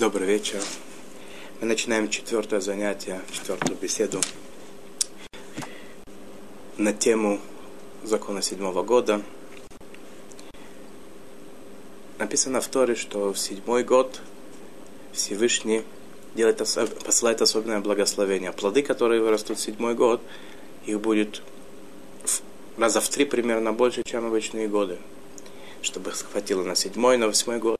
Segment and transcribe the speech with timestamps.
[0.00, 0.62] Добрый вечер.
[1.60, 4.18] Мы начинаем четвертое занятие, четвертую беседу
[6.78, 7.38] на тему
[8.02, 9.20] закона седьмого года.
[12.16, 14.22] Написано в Торе, что в седьмой год
[15.12, 15.82] Всевышний
[16.34, 16.56] делает,
[17.04, 18.52] посылает особенное благословение.
[18.52, 20.22] Плоды, которые вырастут в седьмой год,
[20.86, 21.42] их будет
[22.78, 24.96] раза в три примерно больше, чем обычные годы.
[25.82, 27.79] Чтобы хватило на седьмой, на восьмой год.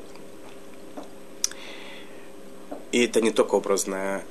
[3.01, 4.27] И это не только образное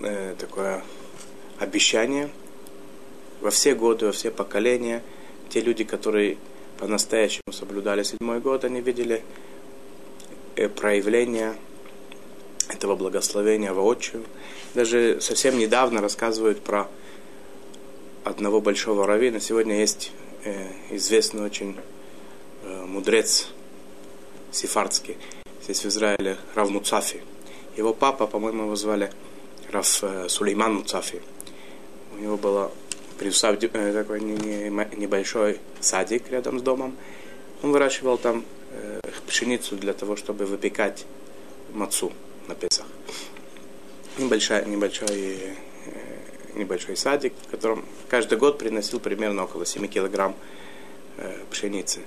[0.00, 0.82] э, такое
[1.60, 2.28] обещание.
[3.40, 5.04] Во все годы, во все поколения,
[5.50, 6.36] те люди, которые
[6.78, 9.22] по-настоящему соблюдали седьмой год, они видели
[10.56, 11.54] э, проявление
[12.68, 14.24] этого благословения воочию.
[14.74, 16.88] Даже совсем недавно рассказывают про
[18.24, 19.38] одного большого равина.
[19.38, 20.10] Сегодня есть
[20.42, 21.76] э, известный очень
[22.64, 23.46] э, мудрец
[24.50, 25.16] сефардский,
[25.62, 27.22] здесь в Израиле, Рав Муцафи.
[27.76, 29.12] Его папа, по-моему, его звали
[29.70, 31.22] Раф э, Сулейман Муцафи.
[32.16, 32.72] У него был
[33.18, 36.96] при э, такой небольшой садик рядом с домом.
[37.62, 41.06] Он выращивал там э, пшеницу для того, чтобы выпекать
[41.72, 42.12] мацу
[42.48, 42.86] на Песах.
[44.18, 45.56] Небольшой, небольшой,
[46.54, 50.34] небольшой садик, в котором каждый год приносил примерно около 7 килограмм
[51.50, 52.00] пшеницы.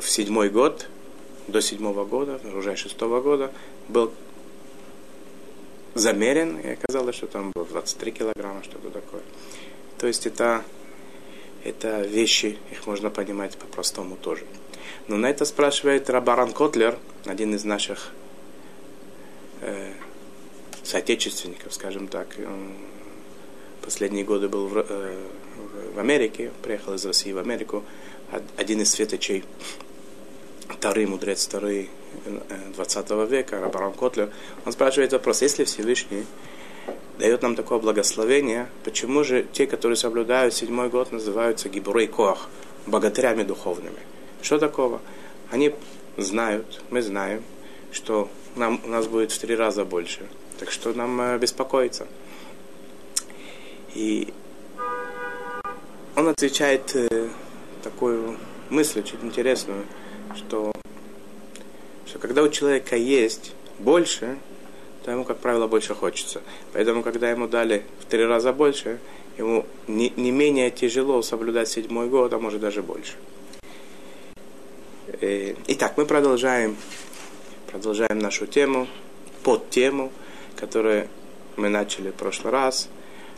[0.00, 0.88] В седьмой год,
[1.48, 3.52] до седьмого года, уже шестого года,
[3.88, 4.10] был
[5.98, 9.22] замерен, и оказалось, что там было 23 килограмма, что-то такое.
[9.98, 10.64] То есть это,
[11.64, 14.44] это вещи, их можно понимать по-простому тоже.
[15.08, 18.12] Но на это спрашивает Рабаран Котлер, один из наших
[19.60, 19.92] э,
[20.82, 22.28] соотечественников, скажем так.
[22.38, 22.72] Он
[23.82, 25.16] последние годы был в, э,
[25.94, 27.84] в Америке, приехал из России в Америку.
[28.56, 29.44] Один из светочей
[30.80, 31.88] Тары, мудрец Тары
[32.76, 34.30] 20 э, века, Рабарам Котлер,
[34.64, 36.24] он спрашивает вопрос, если Всевышний
[37.18, 42.48] дает нам такое благословение, почему же те, которые соблюдают седьмой год, называются Гибурей Коах,
[42.86, 43.98] богатырями духовными?
[44.42, 45.00] Что такого?
[45.50, 45.74] Они
[46.16, 47.42] знают, мы знаем,
[47.92, 50.26] что нам, у нас будет в три раза больше.
[50.58, 52.06] Так что нам э, беспокоиться.
[53.94, 54.32] И
[56.14, 57.28] он отвечает э,
[57.82, 58.36] такую
[58.70, 59.84] мысль очень интересную–
[60.36, 60.72] что,
[62.06, 64.38] что когда у человека есть больше,
[65.04, 66.42] то ему, как правило, больше хочется.
[66.72, 68.98] Поэтому, когда ему дали в три раза больше,
[69.38, 73.14] ему не, не менее тяжело соблюдать седьмой год, а может даже больше.
[75.20, 76.76] Э, итак, мы продолжаем,
[77.70, 78.88] продолжаем нашу тему,
[79.42, 80.10] под тему,
[80.56, 81.08] которую
[81.56, 82.88] мы начали в прошлый раз.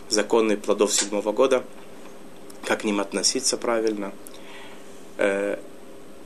[0.08, 1.64] Законы плодов седьмого года.
[2.64, 4.12] Как к ним относиться правильно.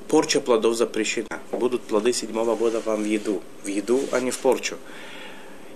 [0.08, 1.40] Порча плодов запрещена.
[1.52, 3.42] Будут плоды седьмого года вам в еду.
[3.64, 4.76] В еду, а не в порчу.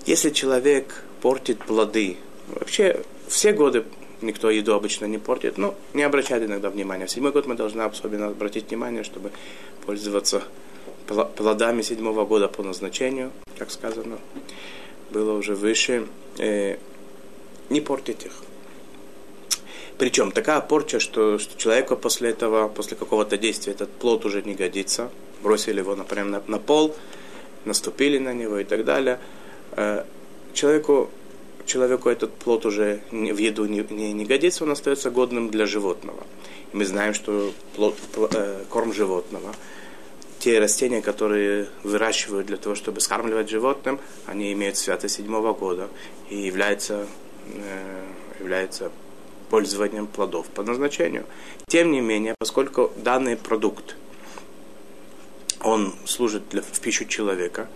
[0.05, 2.17] Если человек портит плоды,
[2.49, 3.85] вообще все годы
[4.23, 7.07] никто еду обычно не портит, но не обращает иногда внимания.
[7.07, 9.33] В седьмой год мы должны особенно обратить внимание, чтобы
[9.85, 10.43] пользоваться
[11.07, 14.19] плодами седьмого года по назначению, как сказано,
[15.11, 16.07] было уже выше,
[16.39, 16.77] э,
[17.71, 18.33] не портить их.
[19.99, 24.55] Причем такая порча, что, что человеку после этого, после какого-то действия этот плод уже не
[24.55, 25.11] годится.
[25.43, 26.95] Бросили его, например, на, на пол,
[27.65, 29.19] наступили на него и так далее.
[29.73, 30.05] Э,
[30.53, 31.11] человеку,
[31.65, 36.27] человеку этот плод уже в еду не, не, не годится, он остается годным для животного.
[36.73, 37.97] И мы знаем, что плод,
[38.35, 39.55] э, корм животного,
[40.39, 45.89] те растения, которые выращивают для того, чтобы скармливать животным, они имеют святость седьмого года
[46.29, 47.07] и являются,
[47.55, 48.05] э,
[48.41, 48.91] являются
[49.51, 51.25] пользованием плодов по назначению.
[51.69, 53.97] Тем не менее, поскольку данный продукт,
[55.63, 57.69] он служит для, в пищу человека,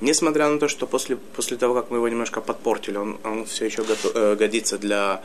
[0.00, 3.66] несмотря на то, что после, после того, как мы его немножко подпортили, он, он все
[3.66, 5.22] еще готов, э, годится для,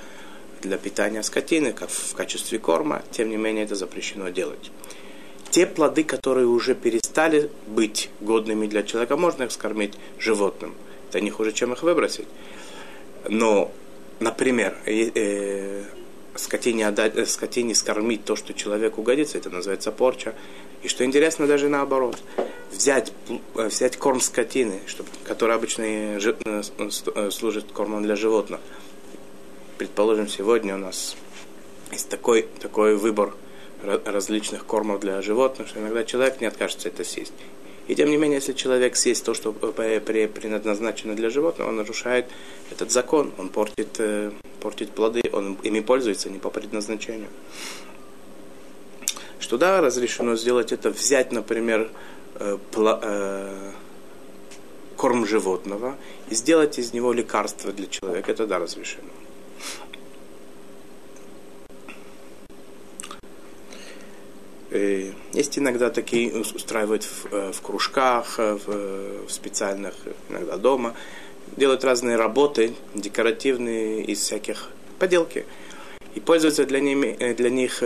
[0.61, 4.71] для питания скотины, как в качестве корма, тем не менее это запрещено делать.
[5.49, 10.73] Те плоды, которые уже перестали быть годными для человека, можно их скормить животным.
[11.09, 12.27] Это не хуже, чем их выбросить.
[13.29, 13.71] Но
[14.19, 15.83] например, э,
[16.35, 20.33] скотине, отдать, э, скотине скормить то, что человеку годится, это называется порча.
[20.81, 22.21] И что интересно, даже наоборот,
[22.71, 23.13] взять,
[23.55, 28.59] э, взять корм скотины, чтобы, который обычно э, служит кормом для животных.
[29.77, 31.15] Предположим, сегодня у нас
[31.91, 33.33] есть такой, такой выбор
[33.83, 37.33] различных кормов для животных, что иногда человек не откажется это съесть.
[37.87, 42.25] И тем не менее, если человек съест то, что предназначено для животного, он нарушает
[42.71, 44.31] этот закон, он портит, э,
[44.61, 47.29] портит плоды, он ими пользуется не по предназначению.
[49.39, 51.89] Что да, разрешено сделать это, взять, например,
[52.35, 53.71] э, э,
[54.95, 55.97] корм животного
[56.29, 59.09] и сделать из него лекарство для человека, это да, разрешено.
[64.73, 69.93] Есть иногда такие устраивают в, э, в кружках, э, в, в специальных,
[70.29, 70.95] иногда дома.
[71.57, 75.45] Делают разные работы, декоративные, из всяких поделки.
[76.15, 77.81] И пользуются для, ними, для них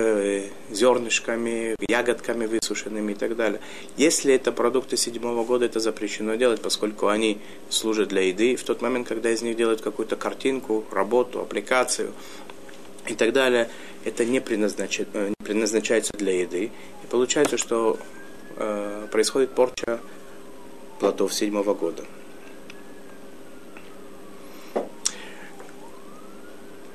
[0.70, 3.62] зернышками, ягодками высушенными и так далее.
[3.96, 8.58] Если это продукты седьмого года, это запрещено делать, поскольку они служат для еды.
[8.58, 12.12] В тот момент, когда из них делают какую-то картинку, работу, аппликацию
[13.08, 13.70] и так далее,
[14.04, 15.08] это не, предназначает,
[15.48, 16.72] не предназначается для еды.
[17.04, 17.98] И получается, что
[18.58, 20.00] э, происходит порча
[21.00, 22.04] плодов седьмого года.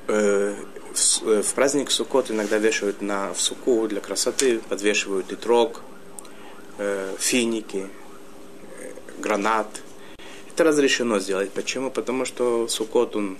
[0.07, 0.55] Э,
[0.93, 5.81] в, э, в праздник Суккот иногда вешают на, в суку для красоты, подвешивают и трог,
[6.77, 7.87] э, финики,
[8.79, 9.81] э, гранат.
[10.53, 11.51] Это разрешено сделать.
[11.51, 11.89] Почему?
[11.89, 13.37] Потому что Суккот, он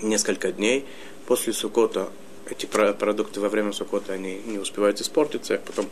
[0.00, 0.86] несколько дней.
[1.26, 2.10] После Суккота
[2.50, 5.88] эти продукты во время сукота они не успевают испортиться, потом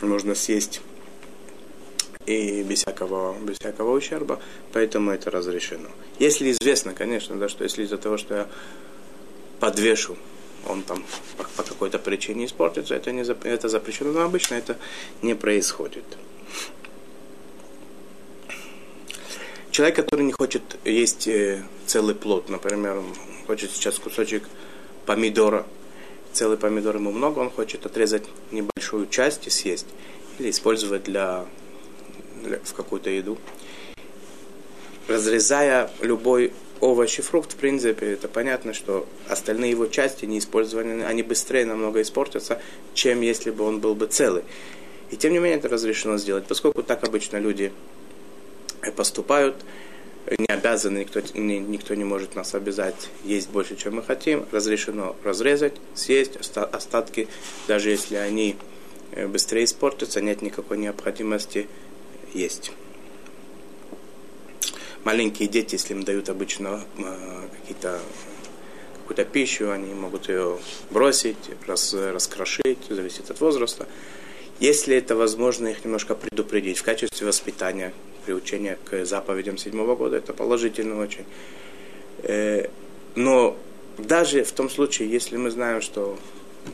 [0.00, 0.80] можно съесть
[2.26, 4.40] и без всякого, без всякого ущерба,
[4.72, 5.88] поэтому это разрешено.
[6.18, 8.48] Если известно, конечно, да, что если из-за того, что я
[9.58, 10.16] подвешу,
[10.66, 11.04] он там
[11.36, 14.76] по, по какой-то причине испортится, это, не, это запрещено, но обычно это
[15.22, 16.04] не происходит.
[19.70, 23.02] Человек, который не хочет есть э, целый плод, например,
[23.46, 24.48] хочет сейчас кусочек
[25.06, 25.66] помидора,
[26.32, 29.86] целый помидор ему много, он хочет отрезать небольшую часть и съесть.
[30.38, 31.44] Или использовать для,
[32.42, 33.38] для в какую-то еду.
[35.08, 41.04] Разрезая любой овощ и фрукт, в принципе, это понятно, что остальные его части не использованы,
[41.04, 42.60] они быстрее намного испортятся,
[42.94, 44.44] чем если бы он был бы целый.
[45.10, 47.72] И тем не менее это разрешено сделать, поскольку так обычно люди
[48.96, 49.56] поступают
[50.26, 54.46] не обязаны, никто, никто не может нас обязать есть больше, чем мы хотим.
[54.52, 57.28] Разрешено разрезать, съесть остатки,
[57.66, 58.56] даже если они
[59.12, 61.68] э, быстрее испортятся, нет никакой необходимости
[62.34, 62.72] есть.
[65.04, 68.00] Маленькие дети, если им дают обычно э, какие-то
[69.10, 70.58] какую-то пищу, они могут ее
[70.90, 71.36] бросить,
[71.66, 73.88] рас, раскрошить, зависит от возраста.
[74.60, 80.32] Если это возможно, их немножко предупредить в качестве воспитания, приучения к заповедям седьмого года, это
[80.32, 81.24] положительно очень.
[82.22, 82.68] Э,
[83.14, 83.56] но
[83.98, 86.18] даже в том случае, если мы знаем, что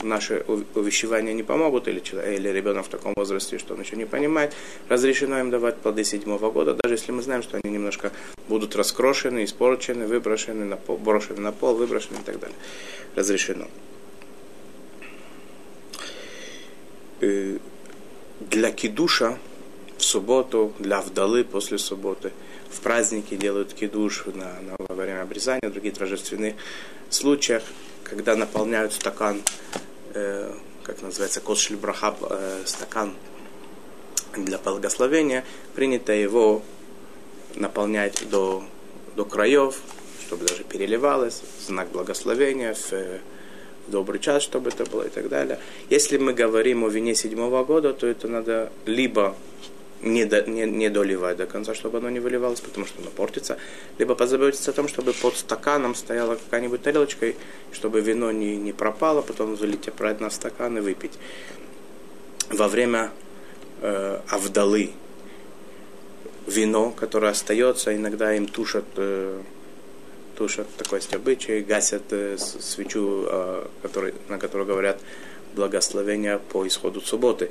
[0.03, 0.45] наши
[0.75, 4.53] увещевания не помогут, или, человек, или ребенок в таком возрасте, что он еще не понимает,
[4.89, 8.11] разрешено им давать плоды седьмого года, даже если мы знаем, что они немножко
[8.47, 12.57] будут раскрошены, испорчены, выброшены на пол, брошены на пол, выброшены и так далее.
[13.15, 13.67] Разрешено.
[17.21, 17.57] Э,
[18.39, 19.37] для кидуша
[19.97, 22.31] в субботу, для вдалы после субботы.
[22.69, 26.55] В праздники делают кидуш на, на, во время обрезания, в других торжественных
[27.09, 27.63] случаях,
[28.03, 29.41] когда наполняют стакан,
[30.13, 30.51] э,
[30.83, 33.13] как называется, кошель э, стакан
[34.35, 35.43] для благословения,
[35.75, 36.61] принято его
[37.55, 38.63] наполнять до,
[39.15, 39.79] до краев,
[40.27, 43.19] чтобы даже переливалось, знак благословения в
[43.87, 45.59] добрый час, чтобы это было и так далее.
[45.89, 49.35] Если мы говорим о вине седьмого года, то это надо либо
[50.01, 53.57] не, до, не, не доливать до конца, чтобы оно не выливалось, потому что оно портится,
[53.97, 57.33] либо позаботиться о том, чтобы под стаканом стояла какая-нибудь тарелочка,
[57.71, 61.13] чтобы вино не, не пропало, потом залить обратно в стакан и выпить.
[62.49, 63.11] Во время
[63.81, 64.91] э, авдалы
[66.45, 69.41] вино, которое остается, иногда им тушат э,
[70.37, 75.01] тушат такой обычай, гасят э, свечу, э, который, на которую говорят
[75.55, 77.49] благословения по исходу субботы.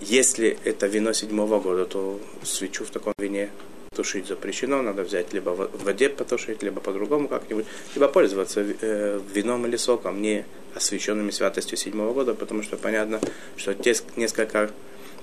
[0.00, 3.50] Если это вино седьмого года, то свечу в таком вине
[3.94, 9.66] тушить запрещено, надо взять либо в воде потушить, либо по-другому как-нибудь, либо пользоваться э, вином
[9.66, 13.20] или соком, не освященными святостью седьмого года, потому что понятно,
[13.56, 14.70] что те несколько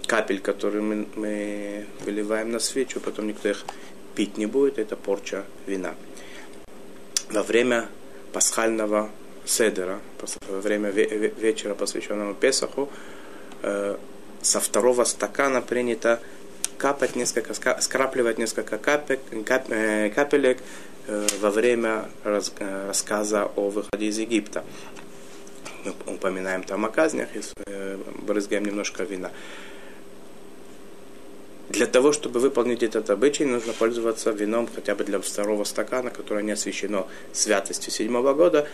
[0.06, 3.66] капель, которые мы, мы выливаем на свечу, потом никто их
[4.16, 5.96] пить не будет, это порча вина.
[7.32, 7.88] Во время
[8.34, 9.10] пасхального
[9.46, 10.02] седера,
[10.50, 12.90] во время вечера, посвященного Песаху,
[13.64, 13.98] э,
[14.42, 16.20] со второго стакана принято
[16.78, 20.60] капать несколько, скрапливать несколько капель, э, капелек
[21.08, 24.64] э, во время рассказа о выходе из Египта.
[25.86, 27.42] Мы упоминаем там о казнях и
[28.26, 29.32] брызгаем немножко вина.
[31.70, 36.44] Для того, чтобы выполнить этот обычай, нужно пользоваться вином хотя бы для второго стакана, которое
[36.44, 38.68] не освящено святостью седьмого года,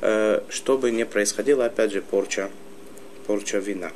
[0.00, 2.50] э, чтобы не происходило, опять же, порча,
[3.26, 3.90] порча вина.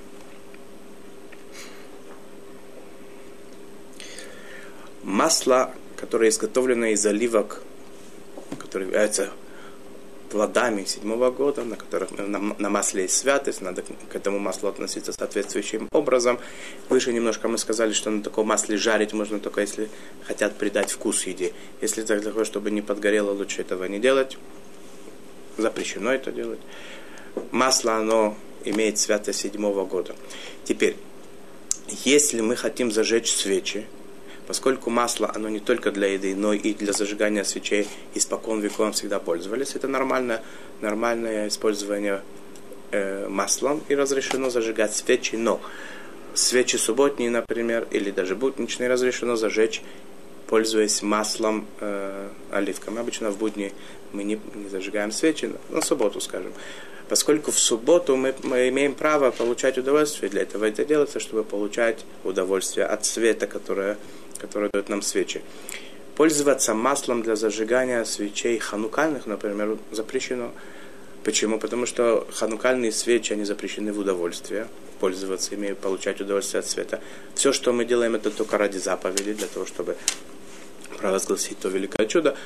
[5.02, 7.62] Масло, которое изготовлено из оливок,
[8.58, 9.30] которые являются
[10.32, 15.12] плодами седьмого года, на которых на, на масле есть святость, надо к этому маслу относиться
[15.12, 16.38] соответствующим образом.
[16.88, 19.90] Выше немножко мы сказали, что на таком масле жарить можно только если
[20.24, 21.52] хотят придать вкус еде.
[21.82, 24.38] Если для того, чтобы не подгорело, лучше этого не делать.
[25.58, 26.60] Запрещено это делать.
[27.50, 30.16] Масло, оно имеет святость седьмого года.
[30.64, 30.96] Теперь,
[32.04, 33.86] если мы хотим зажечь свечи,
[34.46, 39.20] Поскольку масло, оно не только для еды, но и для зажигания свечей испокон веков всегда
[39.20, 39.76] пользовались.
[39.76, 40.42] Это нормальное,
[40.80, 42.22] нормальное использование
[42.90, 45.60] э, маслом и разрешено зажигать свечи, но
[46.34, 49.82] свечи субботние, например, или даже будничные разрешено зажечь,
[50.48, 52.98] пользуясь маслом э, оливком.
[52.98, 53.72] Обычно в будни
[54.12, 56.52] мы не, не зажигаем свечи, на субботу, скажем.
[57.08, 62.04] Поскольку в субботу мы, мы имеем право получать удовольствие, для этого это делается, чтобы получать
[62.24, 63.98] удовольствие от света, которое
[64.42, 65.40] которые дают нам свечи.
[66.16, 70.52] Пользоваться маслом для зажигания свечей ханукальных, например, запрещено.
[71.24, 71.58] Почему?
[71.58, 74.66] Потому что ханукальные свечи, они запрещены в удовольствие
[75.00, 77.00] пользоваться ими, получать удовольствие от света.
[77.34, 79.96] Все, что мы делаем, это только ради заповеди, для того, чтобы
[80.98, 82.36] провозгласить то великое чудо.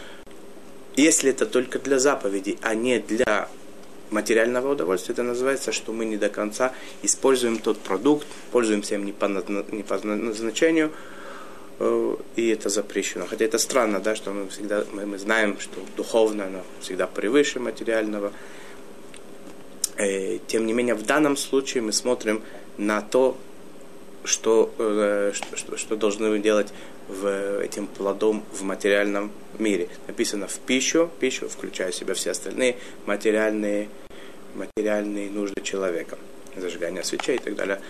[0.97, 3.51] Если это только для заповеди, а не для
[4.11, 6.73] материального удовольствия, это называется, что мы не до конца
[7.03, 10.93] используем тот продукт, пользуемся им не по, не по назначению,
[11.79, 13.27] и это запрещено.
[13.27, 17.61] Хотя это странно, да, что мы всегда мы, мы знаем, что духовное оно всегда превыше
[17.61, 18.33] материального.
[19.99, 22.43] Э, тем не менее, в данном случае мы смотрим
[22.79, 23.37] на то,
[24.25, 26.73] что, э, что, что, что должны делать
[27.09, 29.89] в, этим плодом в материальном мире.
[30.07, 33.89] Написано в пищу, пищу, включая в себя все остальные материальные,
[34.55, 36.19] материальные нужды человека,
[36.57, 37.81] зажигание свечей и так далее.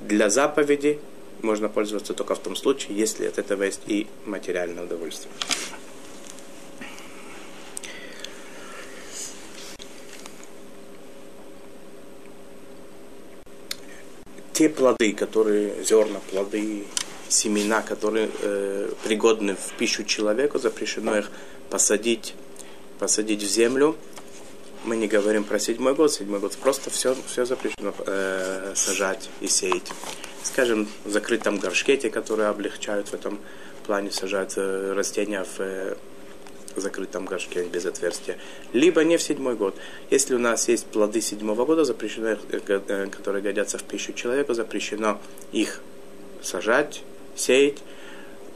[0.00, 0.98] Для заповеди
[1.42, 5.32] можно пользоваться только в том случае, если от этого есть и материальное удовольствие.
[14.52, 16.84] Те плоды, которые, зерна, плоды,
[17.28, 21.30] семена, которые э, пригодны в пищу человеку, запрещено их
[21.70, 22.34] посадить,
[22.98, 23.96] посадить в землю.
[24.84, 29.46] Мы не говорим про седьмой год, седьмой год просто все, все запрещено э, сажать и
[29.46, 29.90] сеять
[30.42, 33.38] скажем, закрытом горшкете, которые облегчают в этом
[33.86, 35.96] плане сажать э, растения в э,
[36.76, 38.38] закрытом горшке без отверстия,
[38.72, 39.76] либо не в седьмой год.
[40.10, 45.20] Если у нас есть плоды седьмого года, запрещено, э, которые годятся в пищу человека, запрещено
[45.52, 45.80] их
[46.42, 47.02] сажать,
[47.36, 47.78] сеять,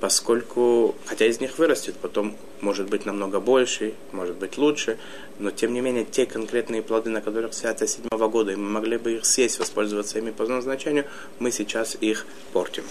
[0.00, 4.96] поскольку, хотя из них вырастет, потом может быть намного больше, может быть лучше,
[5.38, 8.96] но тем не менее те конкретные плоды, на которых свято седьмого года, и мы могли
[8.96, 11.04] бы их съесть, воспользоваться ими по назначению,
[11.38, 12.84] мы сейчас их портим.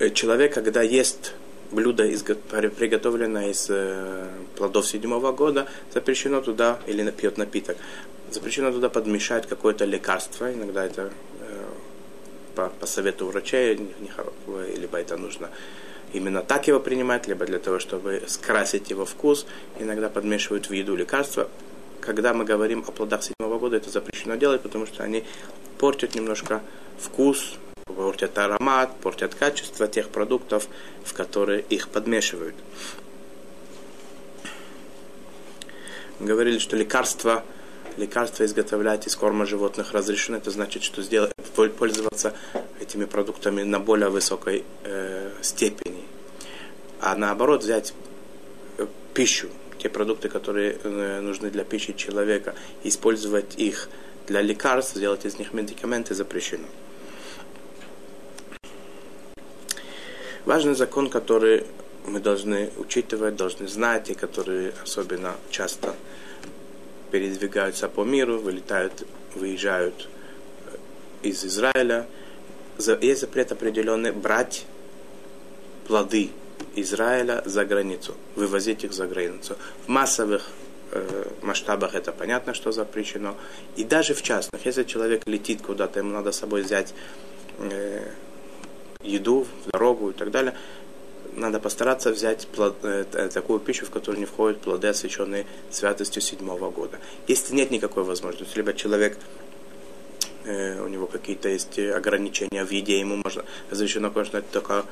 [0.00, 1.34] Э, человек, когда ест
[1.70, 2.04] блюдо,
[2.70, 7.76] приготовленное из э, плодов седьмого года, запрещено туда, или пьет напиток,
[8.32, 11.12] запрещено туда подмешать какое-то лекарство, иногда это
[12.56, 15.48] по, по совету врача, либо это нужно
[16.12, 19.46] именно так его принимать, либо для того, чтобы скрасить его вкус.
[19.78, 21.48] Иногда подмешивают в еду лекарства.
[22.00, 25.24] Когда мы говорим о плодах седьмого года, это запрещено делать, потому что они
[25.78, 26.62] портят немножко
[26.98, 27.54] вкус,
[27.84, 30.66] портят аромат, портят качество тех продуктов,
[31.04, 32.56] в которые их подмешивают.
[36.18, 37.44] Говорили, что лекарства
[37.96, 41.32] лекарства изготовлять из корма животных разрешено, это значит, что сделать,
[41.78, 42.34] пользоваться
[42.80, 46.01] этими продуктами на более высокой э, степени.
[47.02, 47.94] А наоборот, взять
[48.78, 52.54] э, пищу, те продукты, которые э, нужны для пищи человека,
[52.84, 53.88] использовать их
[54.28, 56.68] для лекарств, сделать из них медикаменты запрещено.
[60.44, 61.66] Важный закон, который
[62.06, 65.96] мы должны учитывать, должны знать, и который особенно часто
[67.10, 70.08] передвигаются по миру, вылетают, выезжают
[70.66, 70.76] э,
[71.26, 72.06] из Израиля.
[72.78, 74.66] Есть запрет определенный брать
[75.88, 76.30] плоды
[76.76, 79.56] Израиля за границу, вывозить их за границу.
[79.86, 80.46] В массовых
[80.92, 83.36] э, масштабах это понятно, что запрещено.
[83.76, 86.94] И даже в частных, если человек летит куда-то, ему надо с собой взять
[87.58, 88.08] э,
[89.02, 90.54] еду, дорогу и так далее,
[91.34, 96.70] надо постараться взять плод, э, такую пищу, в которую не входят плоды, освященные святостью седьмого
[96.70, 96.98] года.
[97.26, 99.18] Если нет никакой возможности, либо человек
[100.44, 104.84] у него какие-то есть ограничения в еде, ему можно разрешено, конечно, только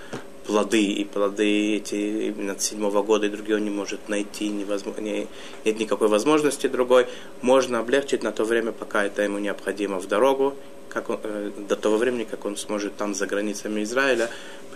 [0.47, 1.95] плоды, и плоды эти
[2.29, 5.27] именно от седьмого года, и другие он не может найти, невозможно, не,
[5.65, 7.07] нет никакой возможности другой.
[7.41, 10.55] Можно облегчить на то время, пока это ему необходимо в дорогу,
[10.89, 14.29] как он, э, до того времени, как он сможет там за границами Израиля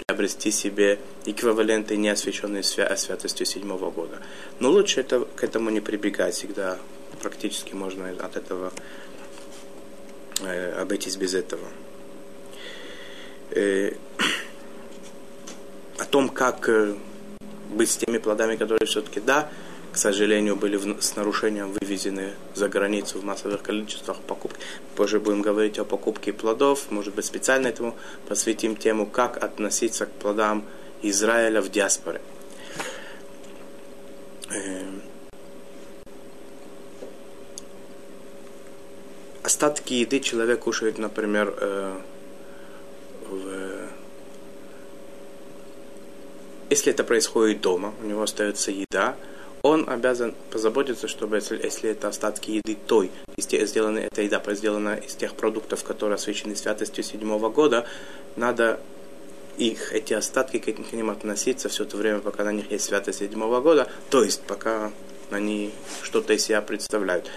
[0.07, 4.19] приобрести себе эквиваленты неосвященные свя- святостью седьмого года.
[4.61, 6.79] Но лучше это, к этому не прибегать, всегда
[7.21, 9.14] практически можно от этого э,
[10.43, 11.69] обойтись без этого.
[13.51, 13.93] Э,
[15.99, 16.95] о том, как э,
[17.71, 19.49] быть с теми плодами, которые все-таки, да,
[19.93, 24.59] к сожалению, были в, с нарушением вывезены за границу в массовых количествах покупки.
[24.97, 27.95] Позже будем говорить о покупке плодов, может быть, специально этому
[28.29, 30.65] посвятим тему, как относиться к плодам
[31.03, 32.21] Израиля в диаспоре.
[39.45, 42.01] Остатки еды человек кушает, например, э,
[43.29, 43.75] в
[46.71, 49.17] если это происходит дома, у него остается еда,
[49.63, 55.15] он обязан позаботиться, чтобы, если, если это остатки еды той, сделаны, эта еда сделана из
[55.15, 57.87] тех продуктов, которые освящены святостью седьмого года,
[58.37, 58.81] надо
[59.57, 63.61] их, эти остатки к ним относиться все то время, пока на них есть святость седьмого
[63.61, 64.91] года, то есть пока
[65.31, 65.71] они
[66.03, 67.31] что-то из себя представляют.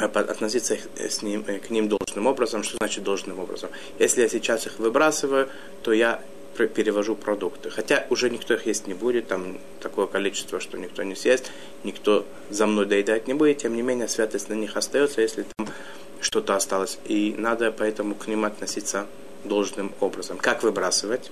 [0.00, 2.62] Относиться с ним, э, к ним должным образом.
[2.62, 3.70] Что значит должным образом?
[3.98, 5.48] Если я сейчас их выбрасываю,
[5.82, 6.20] то я
[6.66, 7.70] перевожу продукты.
[7.70, 11.52] Хотя уже никто их есть не будет, там такое количество, что никто не съест,
[11.84, 15.68] никто за мной доедать не будет, тем не менее святость на них остается, если там
[16.20, 16.98] что-то осталось.
[17.04, 19.06] И надо поэтому к ним относиться
[19.44, 20.36] должным образом.
[20.38, 21.30] Как выбрасывать?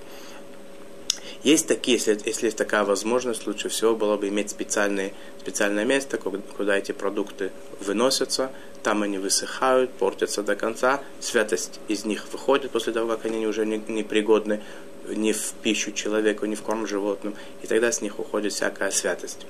[1.43, 6.17] Есть такие, если, если есть такая возможность, лучше всего было бы иметь специальное, специальное место,
[6.17, 8.51] куда эти продукты выносятся,
[8.83, 13.65] там они высыхают, портятся до конца, святость из них выходит после того, как они уже
[13.65, 14.61] непригодны,
[15.07, 18.91] не ни в пищу человеку, ни в корм животным, и тогда с них уходит всякая
[18.91, 19.45] святость.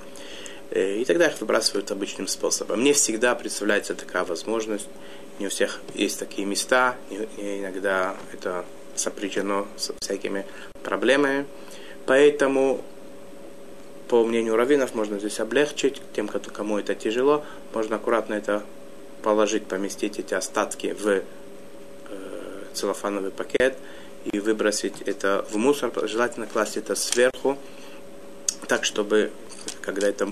[0.71, 2.81] Э, и тогда их выбрасывают обычным способом.
[2.81, 4.87] Мне всегда представляется такая возможность.
[5.39, 6.95] Не у всех есть такие места,
[7.37, 8.65] иногда это
[8.95, 10.45] сопряжено с всякими
[10.87, 11.45] проблемами.
[12.05, 12.81] Поэтому,
[14.07, 16.01] по мнению раввинов, можно здесь облегчить.
[16.15, 18.63] Тем, кому это тяжело, можно аккуратно это
[19.21, 21.21] положить, поместить эти остатки в э,
[22.73, 23.77] целлофановый пакет–
[24.31, 25.91] и выбросить это в мусор.
[26.07, 27.57] Желательно класть это сверху,
[28.67, 29.31] так, чтобы
[29.81, 30.29] когда это,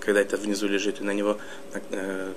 [0.00, 1.38] когда это внизу лежит, и на него
[1.90, 2.32] э,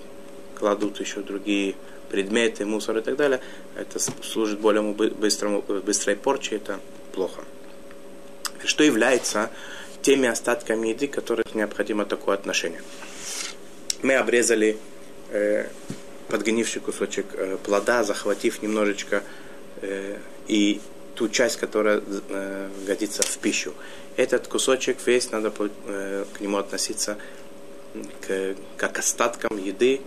[0.56, 1.76] кладут еще другие
[2.10, 3.40] предметы, мусор и так далее,
[3.76, 6.80] это служит более быстрому, быстрой порче, это
[7.14, 7.44] плохо.
[8.64, 9.50] Что является
[10.02, 12.82] теми остатками еды, которых необходимо такое отношение?
[14.02, 14.78] Мы обрезали
[15.32, 15.68] э,
[16.28, 19.24] подгнивший кусочек э, плода, захватив немножечко
[19.82, 20.18] э,
[20.48, 20.82] и
[21.16, 23.74] ту часть, которая э, годится в пищу.
[24.18, 25.52] Этот кусочек весь надо
[25.88, 27.18] э, к нему относиться
[28.22, 30.02] к, как остаткам еды,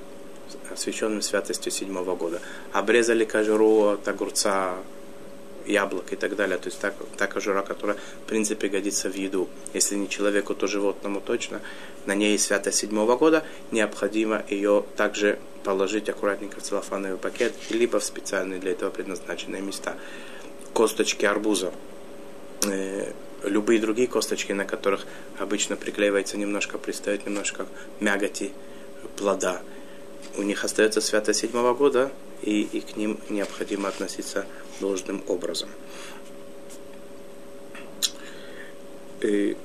[0.73, 2.41] освященным святостью седьмого года.
[2.73, 4.77] Обрезали кожуру от огурца,
[5.67, 6.59] яблок и так далее.
[6.59, 9.49] То есть так, та кожура, которая в принципе годится в еду.
[9.75, 11.61] Если не человеку, то животному точно.
[12.07, 13.45] На ней святость седьмого года.
[13.71, 19.97] Необходимо ее также положить аккуратненько в целлофановый пакет, либо в специальные для этого предназначенные места.
[20.73, 21.73] Косточки арбуза,
[22.67, 23.13] э,
[23.45, 25.07] любые другие косточки, на которых
[25.39, 27.67] обычно приклеивается немножко, пристает немножко
[28.01, 28.53] мяготи
[29.17, 29.61] плода.
[30.37, 32.11] У них остается свято седьмого года,
[32.43, 34.47] и, и к ним необходимо относиться
[34.81, 35.69] должным образом.
[39.21, 39.57] И,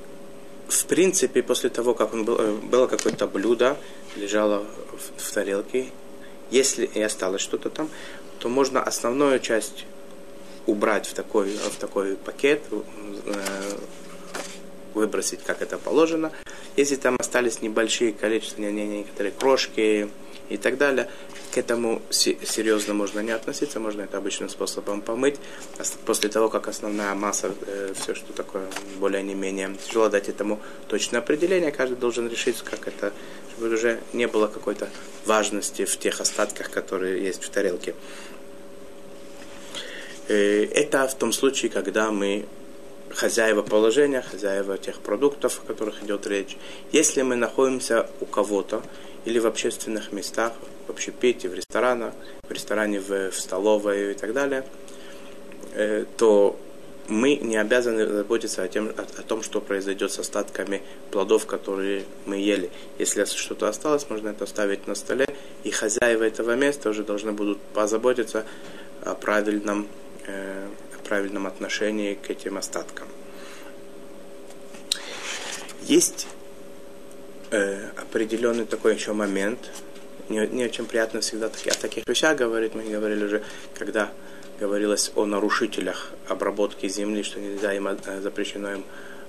[0.68, 3.78] в принципе, после того, как он был, э, было какое-то блюдо,
[4.16, 5.90] лежало в, в тарелке,
[6.50, 7.88] если и осталось что-то там,
[8.38, 9.86] то можно основную часть
[10.66, 13.32] убрать в такой, в такой пакет, э,
[14.94, 16.32] выбросить, как это положено.
[16.76, 20.08] Если там остались небольшие количества, некоторые крошки
[20.48, 21.08] и так далее,
[21.52, 25.36] к этому серьезно можно не относиться, можно это обычным способом помыть.
[26.04, 28.66] После того, как основная масса, э, все, что такое
[28.98, 33.12] более не менее тяжело дать этому точное определение, каждый должен решить, как это,
[33.52, 34.88] чтобы уже не было какой-то
[35.24, 37.94] важности в тех остатках, которые есть в тарелке.
[40.28, 42.46] Э, это в том случае, когда мы
[43.10, 46.56] хозяева положения, хозяева тех продуктов, о которых идет речь.
[46.92, 48.82] Если мы находимся у кого-то
[49.26, 50.52] или в общественных местах,
[50.86, 52.14] в общепите, в ресторанах,
[52.48, 54.64] в ресторане, в, в столовой и так далее,
[55.74, 56.58] э, то
[57.08, 62.04] мы не обязаны заботиться о, тем, о, о том, что произойдет с остатками плодов, которые
[62.24, 62.70] мы ели.
[62.98, 65.26] Если что-то осталось, можно это оставить на столе,
[65.64, 68.46] и хозяева этого места уже должны будут позаботиться
[69.02, 69.88] о правильном,
[70.26, 73.08] э, о правильном отношении к этим остаткам.
[75.82, 76.28] Есть
[77.56, 79.58] э, определенный такой еще момент,
[80.28, 83.42] не, не очень приятно всегда таки, о таких вещах говорить, мы говорили уже,
[83.78, 84.10] когда
[84.60, 88.84] говорилось о нарушителях обработки земли, что нельзя им э, запрещено им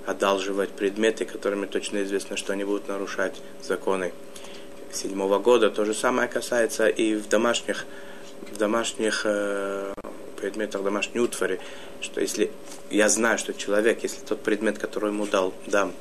[0.06, 4.12] одалживать предметы, которыми точно известно, что они будут нарушать законы
[4.92, 5.70] седьмого года.
[5.70, 7.84] То же самое касается и в домашних,
[8.52, 9.92] в домашних э,
[10.40, 11.60] предметах домашней утвари,
[12.00, 12.50] что если
[12.90, 15.92] я знаю, что человек, если тот предмет, который ему дал, дам,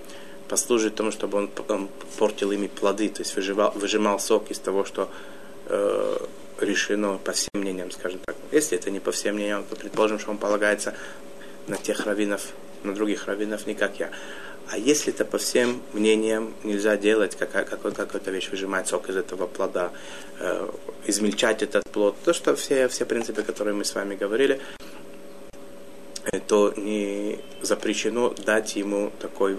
[0.50, 4.86] послужит тому, чтобы он, он портил ими плоды, то есть выжимал, выжимал сок из того,
[4.86, 5.10] что
[5.66, 6.18] э,
[6.60, 8.36] решено по всем мнениям, скажем так.
[8.52, 10.94] Если это не по всем мнениям, то предположим, что он полагается
[11.68, 12.42] на тех раввинов,
[12.84, 14.12] на других раввинов, не как я.
[14.70, 19.16] А если это по всем мнениям нельзя делать, какая, какой, какая-то вещь выжимать сок из
[19.16, 19.92] этого плода,
[20.40, 20.70] э,
[21.06, 24.60] измельчать этот плод, то что все, все принципы, которые мы с вами говорили,
[26.32, 29.58] э, то не запрещено дать ему такой,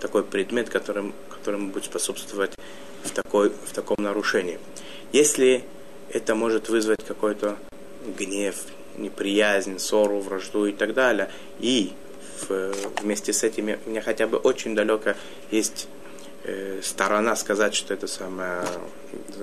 [0.00, 2.52] такой предмет, которым, которому будет способствовать
[3.04, 4.58] в, такой, в таком нарушении.
[5.12, 5.64] Если
[6.10, 7.56] это может вызвать какой-то
[8.18, 8.56] гнев,
[8.98, 11.30] неприязнь, ссору, вражду и так далее.
[11.60, 11.92] И
[12.48, 15.14] в, вместе с этим у меня хотя бы очень далеко
[15.50, 15.88] есть
[16.44, 18.64] э, сторона сказать, что это самое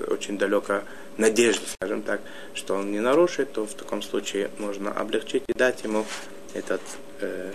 [0.08, 0.82] очень далеко
[1.16, 2.20] надежда, скажем так,
[2.54, 6.04] что он не нарушит, то в таком случае можно облегчить и дать ему
[6.54, 6.82] этот
[7.20, 7.52] э,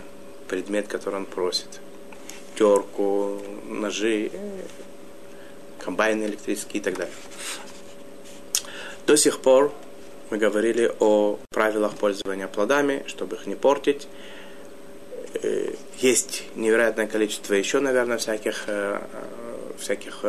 [0.48, 1.82] предмет, который он просит.
[2.62, 4.62] Терку, ножи, э,
[5.80, 7.16] комбайны электрические и так далее.
[9.08, 9.74] До сих пор
[10.30, 14.08] мы говорили о правилах пользования плодами, чтобы их не портить.
[15.42, 19.02] Э, есть невероятное количество еще, наверное, всяких, э,
[19.80, 20.24] всяких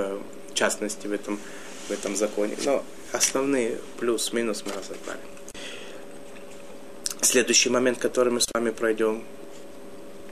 [0.55, 1.39] частностей в этом,
[1.89, 2.57] в этом законе.
[2.65, 5.21] Но основные плюс-минус мы разобрали.
[7.21, 9.23] Следующий момент, который мы с вами пройдем,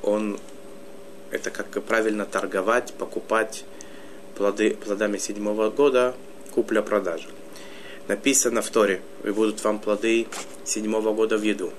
[0.00, 0.40] он
[1.30, 3.64] это как правильно торговать, покупать
[4.36, 6.14] плоды, плодами седьмого года,
[6.52, 7.28] купля-продажа
[8.10, 10.26] написано в Торе, и будут вам плоды
[10.64, 11.72] седьмого года в еду.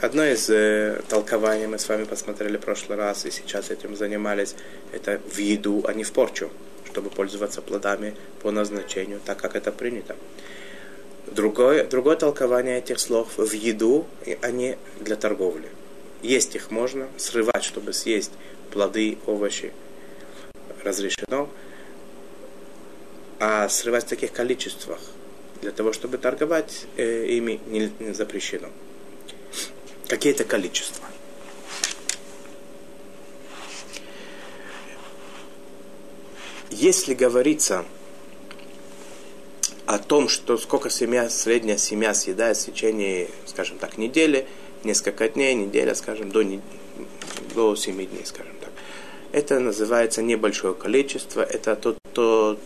[0.00, 4.54] Одно из э, толкований мы с вами посмотрели в прошлый раз, и сейчас этим занимались,
[4.92, 6.50] это в еду, а не в порчу,
[6.84, 10.14] чтобы пользоваться плодами по назначению, так как это принято.
[11.26, 14.06] Другое, другое толкование этих слов в еду,
[14.40, 15.68] а не для торговли.
[16.22, 18.32] Есть их можно, срывать, чтобы съесть
[18.72, 19.72] плоды, овощи
[20.82, 21.48] разрешено,
[23.38, 24.98] а срывать в таких количествах
[25.60, 28.68] для того, чтобы торговать э, ими не, не запрещено.
[30.08, 31.04] Какие-то количества.
[36.70, 37.84] Если говорится
[39.86, 44.46] о том, что сколько семья, средняя семья съедает в течение, скажем так, недели,
[44.84, 46.44] несколько дней, неделя, скажем, до,
[47.54, 48.70] до 7 дней, скажем так.
[49.32, 52.58] Это называется небольшое количество, это то, то,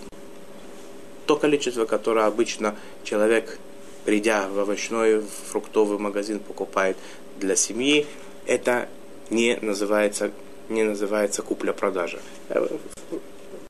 [1.27, 3.59] то количество, которое обычно человек,
[4.05, 6.97] придя в овощной, в фруктовый магазин, покупает
[7.39, 8.07] для семьи,
[8.47, 8.89] это
[9.31, 10.31] не называется,
[10.69, 12.21] не называется купля-продажа.
[12.49, 12.67] Э,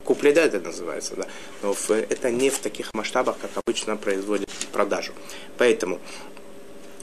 [0.04, 1.26] купля, да, это называется, да.
[1.62, 5.12] Но в, это не в таких масштабах, как обычно производит продажу.
[5.58, 6.00] Поэтому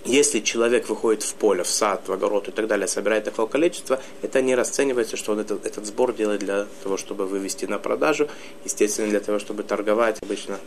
[0.06, 4.00] если человек выходит в поле, в сад, в огород и так далее, собирает такое количество,
[4.22, 8.30] это не расценивается, что он этот, этот сбор делает для того, чтобы вывести на продажу.
[8.64, 10.60] Естественно, для того, чтобы торговать, обычно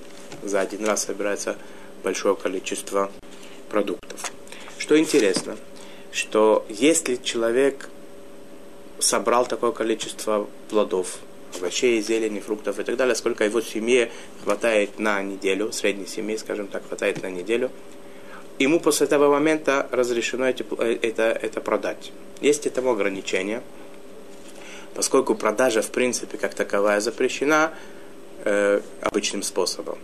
[0.42, 1.57] за один раз собирается
[2.05, 3.11] большое количество
[3.71, 4.21] продуктов.
[4.79, 5.57] Что интересно,
[6.12, 7.88] что если человек
[8.99, 11.18] собрал такое количество плодов,
[11.57, 14.11] овощей, зелени, фруктов и так далее, сколько его семье
[14.45, 17.71] хватает на неделю, средней семье, скажем так, хватает на неделю–
[18.62, 22.12] ему после этого момента разрешено эти, э, это, это продать.
[22.40, 23.62] Есть этому ограничение,
[24.94, 27.72] поскольку продажа в принципе как таковая запрещена
[28.44, 29.98] э, обычным способом.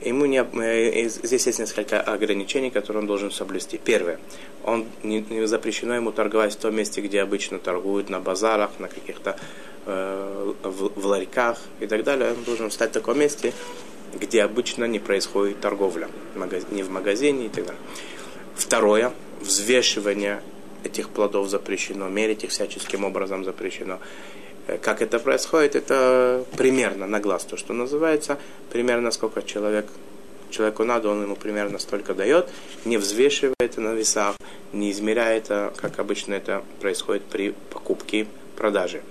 [0.00, 3.78] Ему не, э, здесь есть несколько ограничений, которые он должен соблюсти.
[3.82, 4.18] Первое.
[4.64, 8.88] Он не, не запрещено ему торговать в том месте, где обычно торгуют, на базарах, на
[8.88, 9.36] каких-то
[9.86, 12.32] э, в, в ларьках и так далее.
[12.32, 13.52] Он должен встать в таком месте,
[14.18, 16.08] где обычно не происходит торговля,
[16.70, 17.82] не в магазине и так далее.
[18.54, 20.40] Второе, взвешивание
[20.84, 23.98] этих плодов запрещено, мерить их всяческим образом запрещено.
[24.66, 28.38] Э, как это происходит, это примерно на глаз, то, что называется,
[28.70, 29.86] примерно сколько человек
[30.50, 32.48] человеку надо, он ему примерно столько дает,
[32.84, 34.36] не взвешивая это на весах,
[34.72, 38.26] не измеряя это, как обычно это происходит при покупке
[38.56, 39.02] продаже.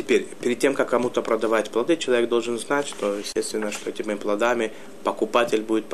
[0.00, 4.72] Теперь, перед тем, как кому-то продавать плоды, человек должен знать, что, естественно, что этими плодами
[5.04, 5.84] покупатель будет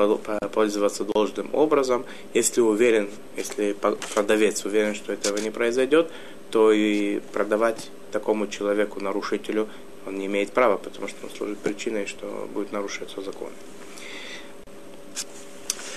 [0.52, 2.04] пользоваться должным образом.
[2.32, 3.72] Если уверен, если
[4.14, 6.08] продавец уверен, что этого не произойдет,
[6.52, 9.68] то и продавать такому человеку, нарушителю,
[10.06, 13.50] он не имеет права, потому что он служит причиной, что будет нарушаться закон.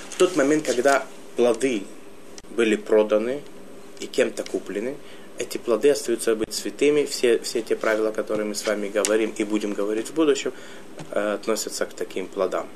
[0.10, 1.84] В тот момент, когда плоды
[2.50, 3.44] были проданы
[4.00, 4.98] и кем-то куплены,
[5.40, 7.06] эти плоды остаются быть святыми.
[7.06, 10.54] Все, все те правила, которые мы с вами говорим и будем говорить в будущем,
[11.12, 12.68] э, относятся к таким плодам.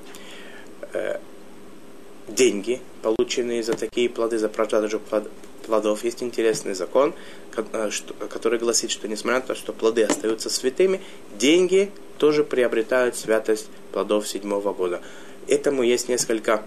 [0.93, 1.19] Э,
[2.27, 5.01] деньги, полученные за такие плоды, за продажу
[5.65, 7.13] плодов, есть интересный закон,
[7.55, 7.89] э,
[8.29, 11.01] который гласит, что несмотря на то, что плоды остаются святыми,
[11.37, 15.01] деньги тоже приобретают святость плодов седьмого года.
[15.47, 16.63] Этому есть несколько,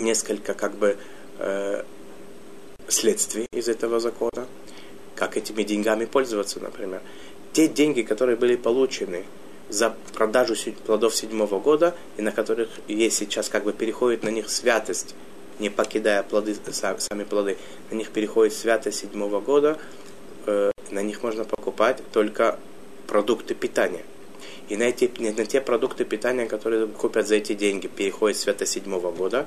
[0.00, 0.96] несколько как бы
[1.38, 1.84] э,
[2.88, 4.48] следствий из этого закона
[5.18, 7.02] как этими деньгами пользоваться, например.
[7.52, 9.24] Те деньги, которые были получены
[9.68, 10.54] за продажу
[10.86, 15.14] плодов седьмого года, и на которых есть сейчас как бы переходит на них святость,
[15.58, 17.58] не покидая плоды, сами плоды,
[17.90, 19.76] на них переходит святость седьмого года,
[20.46, 22.58] э, на них можно покупать только
[23.08, 24.04] продукты питания.
[24.68, 29.10] И на, эти, на те продукты питания, которые купят за эти деньги, переходит святость седьмого
[29.10, 29.46] года,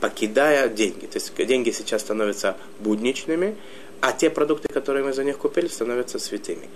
[0.00, 1.06] покидая деньги.
[1.06, 3.56] То есть деньги сейчас становятся будничными,
[4.00, 6.68] а те продукты, которые мы за них купили, становятся святыми.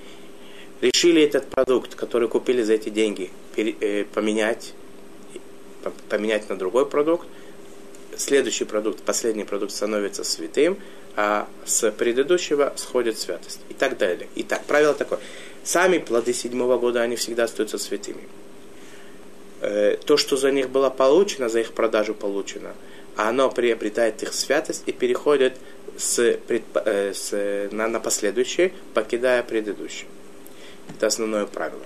[0.80, 4.74] Решили этот продукт, который купили за эти деньги, э, поменять,
[6.08, 7.26] поменять на другой продукт.
[8.16, 10.76] Следующий продукт, последний продукт становится святым,
[11.16, 13.60] а с предыдущего сходит святость.
[13.68, 14.28] И так далее.
[14.36, 15.20] Итак, правило такое.
[15.62, 18.28] Сами плоды седьмого года, они всегда остаются святыми.
[19.60, 22.74] Э, то, что за них было получено, за их продажу получено,
[23.14, 25.56] оно приобретает их святость и переходит
[25.96, 30.08] с, э, с, на, на последующее, покидая предыдущее.
[30.88, 31.82] Это основное правило.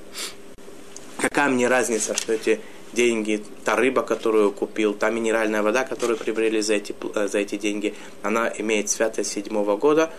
[1.19, 2.61] Какая мне разница, что эти
[2.93, 7.57] деньги, та рыба, которую купил, та минеральная вода, которую приобрели за эти, э, за эти
[7.57, 10.11] деньги, она имеет святость седьмого года.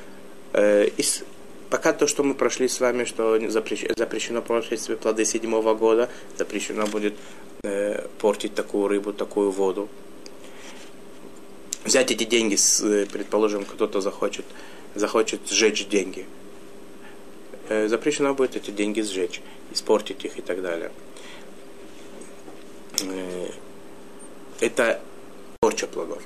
[0.53, 1.03] Э, и
[1.69, 6.09] пока то, что мы прошли с вами, что запрещено, запрещено портить себе плоды седьмого года,
[6.37, 7.15] запрещено будет
[7.63, 9.89] э, портить такую рыбу, такую воду
[11.83, 14.45] взять эти деньги, э, предположим, кто-то захочет,
[14.95, 16.25] захочет сжечь деньги.
[17.69, 19.41] Э, запрещено будет эти деньги сжечь,
[19.73, 20.91] испортить их и так далее.
[23.01, 23.49] Э,
[24.59, 25.01] это
[25.59, 26.21] порча плодов.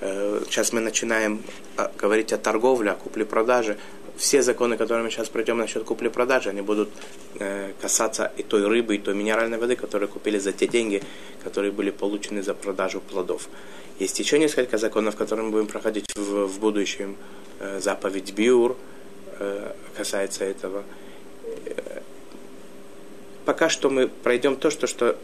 [0.00, 1.42] Сейчас мы начинаем
[1.76, 3.78] а, говорить о торговле, о купле-продаже.
[4.18, 6.88] Все законы, которые мы сейчас пройдем насчет купли-продажи, они будут
[7.80, 11.02] касаться и той рыбы, и той минеральной воды, которые купили за те деньги,
[11.44, 13.48] которые были получены за продажу плодов.
[13.98, 17.16] Есть еще несколько законов, которые мы будем проходить в, в будущем.
[17.58, 18.76] Э, заповедь Биур
[19.38, 20.84] э, касается этого.
[21.66, 22.00] Э,
[23.44, 25.16] пока что мы пройдем то, что, что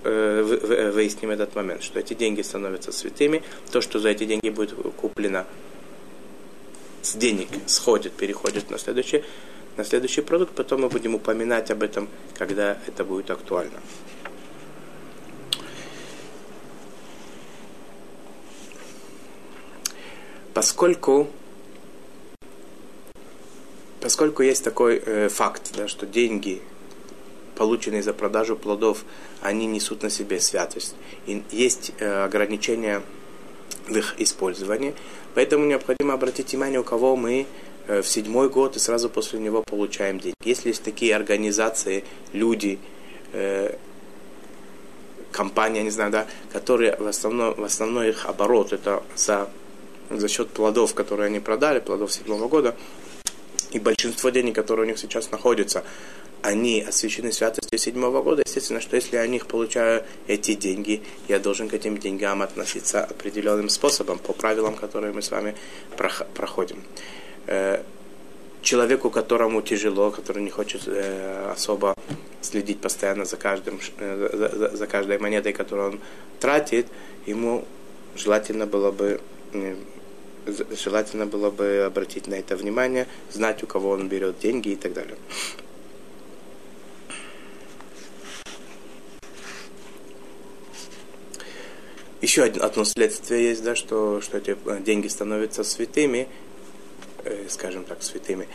[0.94, 5.44] выясним этот момент, что эти деньги становятся святыми, то, что за эти деньги будет куплено
[7.04, 9.24] с денег, сходит, переходит на следующий,
[9.76, 13.80] на следующий продукт, потом мы будем упоминать об этом, когда это будет актуально.
[20.54, 21.28] поскольку,
[24.00, 26.62] поскольку есть такой э, факт, да, что деньги,
[27.56, 29.04] полученные за продажу плодов,
[29.42, 30.94] они несут на себе святость.
[31.26, 33.02] И есть э, ограничения
[33.88, 34.94] в их использовании.
[35.34, 37.46] Поэтому необходимо обратить внимание, у кого мы
[37.86, 40.36] э, в седьмой год и сразу после него получаем деньги.
[40.44, 42.78] Если есть такие организации, люди,
[43.32, 43.76] э,
[45.32, 49.48] компания, не знаю, да, которые в основном, в основном их оборот это за
[50.10, 52.76] за счет плодов, которые они продали, плодов седьмого года,
[53.70, 55.82] и большинство денег, которые у них сейчас находятся,
[56.44, 61.70] они освящены святостью седьмого года, естественно, что если я них получаю эти деньги, я должен
[61.70, 65.56] к этим деньгам относиться определенным способом, по правилам, которые мы с вами
[66.34, 66.82] проходим.
[67.46, 67.82] Э,
[68.60, 71.94] человеку, которому тяжело, который не хочет э, особо
[72.42, 76.00] следить постоянно за, каждым, э, за, за каждой монетой, которую он
[76.40, 76.86] тратит,
[77.24, 77.64] ему
[78.16, 79.18] желательно было бы
[80.84, 84.92] желательно было бы обратить на это внимание, знать, у кого он берет деньги и так
[84.92, 85.16] далее.
[92.24, 96.26] Еще одно следствие есть, да, что, что эти деньги становятся святыми,
[97.22, 98.48] э, скажем так, святыми,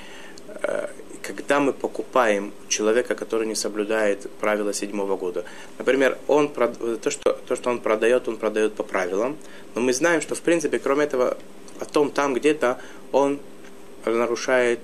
[0.64, 0.88] э,
[1.22, 5.46] когда мы покупаем человека, который не соблюдает правила седьмого года.
[5.78, 9.38] Например, он, то, что, то, что он продает, он продает по правилам,
[9.76, 11.38] но мы знаем, что в принципе, кроме этого,
[11.78, 13.40] потом там где-то он
[14.04, 14.80] нарушает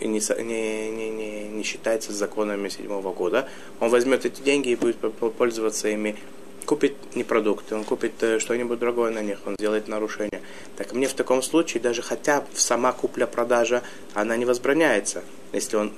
[0.00, 3.48] и не, не, не, не, не считается законами седьмого года.
[3.78, 6.16] Он возьмет эти деньги и будет пользоваться ими
[6.64, 10.42] купит не продукты, он купит э, что-нибудь другое на них, он сделает нарушение.
[10.76, 13.82] Так мне в таком случае даже хотя сама купля-продажа,
[14.14, 15.92] она не возбраняется, если он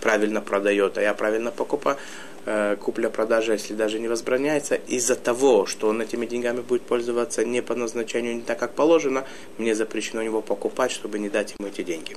[0.00, 1.96] правильно продает, а я правильно покупаю,
[2.44, 7.62] э, купля-продажа, если даже не возбраняется, из-за того, что он этими деньгами будет пользоваться не
[7.62, 9.24] по назначению, не так, как положено,
[9.58, 12.16] мне запрещено у него покупать, чтобы не дать ему эти деньги.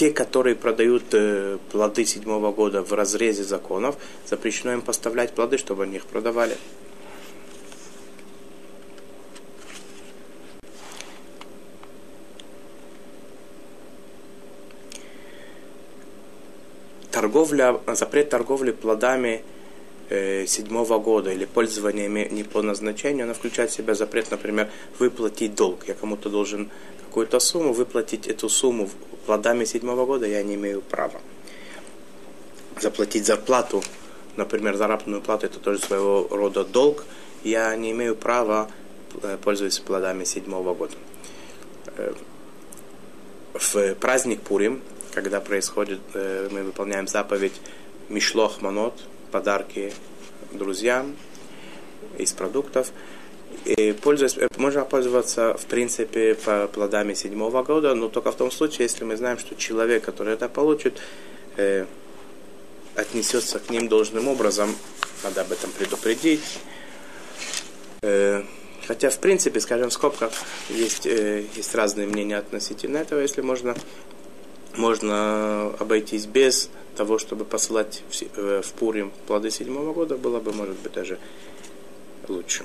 [0.00, 5.82] Те, которые продают э, плоды седьмого года в разрезе законов, запрещено им поставлять плоды, чтобы
[5.82, 6.56] они их продавали.
[17.10, 19.42] Торговля, запрет торговли плодами
[20.08, 25.54] э, седьмого года или пользование не по назначению, она включает в себя запрет, например, выплатить
[25.54, 25.86] долг.
[25.88, 26.70] Я кому-то должен
[27.10, 28.88] какую-то сумму, выплатить эту сумму
[29.26, 31.20] плодами седьмого года я не имею права.
[32.80, 33.82] Заплатить зарплату,
[34.36, 37.04] например, заработную плату, это тоже своего рода долг,
[37.42, 38.70] я не имею права
[39.22, 40.94] э, пользоваться плодами седьмого года.
[41.96, 42.14] Э,
[43.54, 44.80] в праздник Пурим,
[45.12, 47.60] когда происходит, э, мы выполняем заповедь
[48.08, 48.94] Мишлох Манот,
[49.32, 49.92] подарки
[50.52, 51.16] друзьям
[52.18, 52.92] из продуктов,
[53.64, 58.50] и пользуясь, э, можно пользоваться, в принципе, по плодами седьмого года, но только в том
[58.50, 61.00] случае, если мы знаем, что человек, который это получит,
[61.56, 61.86] э,
[62.94, 64.74] отнесется к ним должным образом,
[65.22, 66.40] надо об этом предупредить.
[68.02, 68.42] Э,
[68.86, 70.32] хотя, в принципе, скажем, в скобках
[70.68, 73.74] есть, э, есть разные мнения относительно этого, если можно,
[74.76, 80.52] можно обойтись без того, чтобы посылать в, э, в Пурим плоды седьмого года, было бы,
[80.52, 81.18] может быть, даже
[82.28, 82.64] лучше.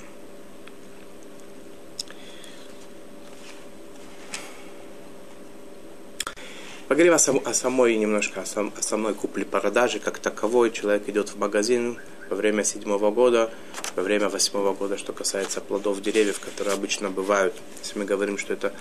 [6.88, 10.70] Поговорим о, сам, о самой немножко, о, сам, о самой купле-продаже, как таковой.
[10.70, 11.98] Человек идет в магазин
[12.30, 13.50] во время седьмого года,
[13.96, 17.56] во время восьмого года, что касается плодов деревьев, которые обычно бывают.
[17.82, 18.72] Если мы говорим, что это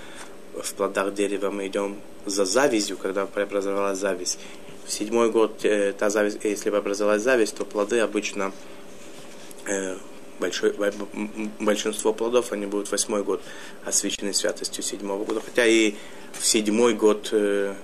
[0.53, 4.38] в плодах дерева мы идем за завистью, когда преобразовалась зависть.
[4.87, 8.53] В седьмой год э, та зависть, если преобразовалась зависть, то плоды обычно
[9.67, 9.97] э,
[10.40, 10.75] большой,
[11.59, 13.40] большинство плодов, они будут восьмой год
[13.87, 15.40] освящены святостью седьмого года.
[15.43, 15.95] Хотя и
[16.38, 17.75] в седьмой год э,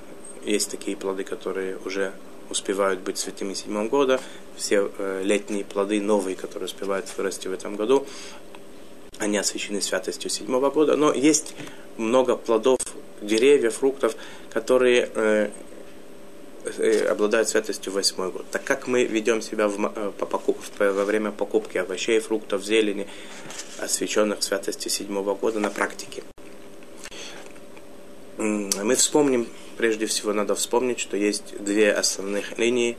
[0.45, 2.13] есть такие плоды, которые уже
[2.49, 4.21] успевают быть святыми седьмого года.
[4.57, 8.07] Все э, летние плоды, новые, которые успевают вырасти в этом году,
[9.19, 10.97] они освящены святостью седьмого года.
[10.97, 11.55] Но есть
[11.97, 12.81] много плодов,
[13.21, 14.17] деревьев, фруктов,
[14.51, 15.51] которые э,
[16.65, 18.45] э, обладают святостью восьмой год.
[18.51, 23.07] Так как мы ведем себя в, э, по покуп, во время покупки овощей, фруктов, зелени,
[23.79, 26.23] освященных святостью седьмого года на практике.
[28.39, 29.47] Мы вспомним
[29.81, 32.99] прежде всего надо вспомнить, что есть две основных линии.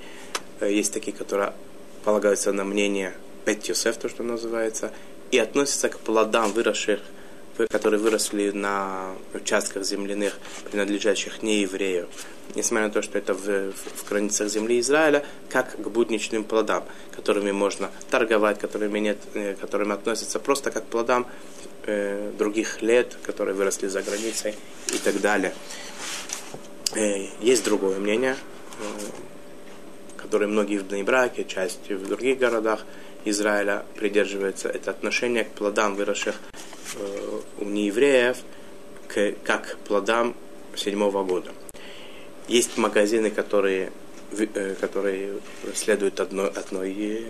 [0.60, 1.54] Э, есть такие, которые
[2.04, 3.14] полагаются на мнение
[3.46, 4.92] Бет Йосеф, то, что называется,
[5.30, 7.00] и относятся к плодам выросших,
[7.70, 10.40] которые выросли на участках земляных,
[10.72, 12.08] принадлежащих нееврею,
[12.56, 16.84] несмотря на то, что это в, в границах земли Израиля, как к будничным плодам,
[17.16, 21.28] которыми можно торговать, которыми, нет, э, которыми относятся просто как к плодам
[21.86, 24.56] э, других лет, которые выросли за границей
[24.92, 25.54] и так далее.
[26.94, 28.36] Э, есть другое мнение,
[28.80, 28.84] э,
[30.18, 32.86] которое многие в Бнейбраке, часть в других городах
[33.24, 34.68] Израиля придерживаются.
[34.68, 36.36] Это отношение к плодам, выросших
[36.96, 38.38] э, у неевреев,
[39.08, 40.36] к, как плодам
[40.76, 41.54] седьмого года.
[42.50, 43.94] Есть магазины, которые,
[44.82, 45.36] которые
[45.74, 47.28] следуют одной, одной,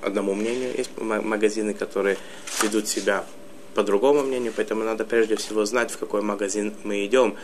[0.00, 0.74] одному мнению.
[0.74, 2.16] Есть магазины, которые
[2.62, 3.26] ведут себя
[3.74, 7.36] по другому мнению, поэтому надо прежде всего знать, в какой магазин мы идем,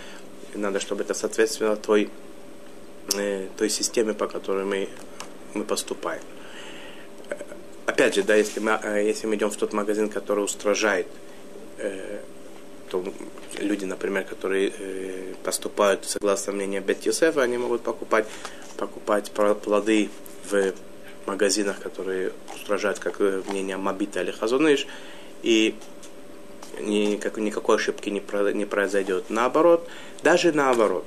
[0.55, 2.11] и надо, чтобы это соответствовало той,
[3.17, 4.89] э, той системе, по которой мы,
[5.55, 6.23] мы поступаем.
[7.87, 11.07] Опять же, да, если мы, э, если мы идем в тот магазин, который устражает,
[11.79, 12.21] э,
[12.91, 13.05] то
[13.59, 17.07] люди, например, которые э, поступают согласно мнению Бет
[17.37, 18.27] они могут покупать,
[18.77, 20.11] покупать плоды
[20.51, 20.73] в
[21.27, 24.87] магазинах, которые устражают, как э, мнение Мабита или Хазуныш,
[25.43, 25.75] и
[26.81, 29.25] никак, никакой ошибки не, про, не произойдет.
[29.29, 29.89] Наоборот,
[30.23, 31.07] даже наоборот,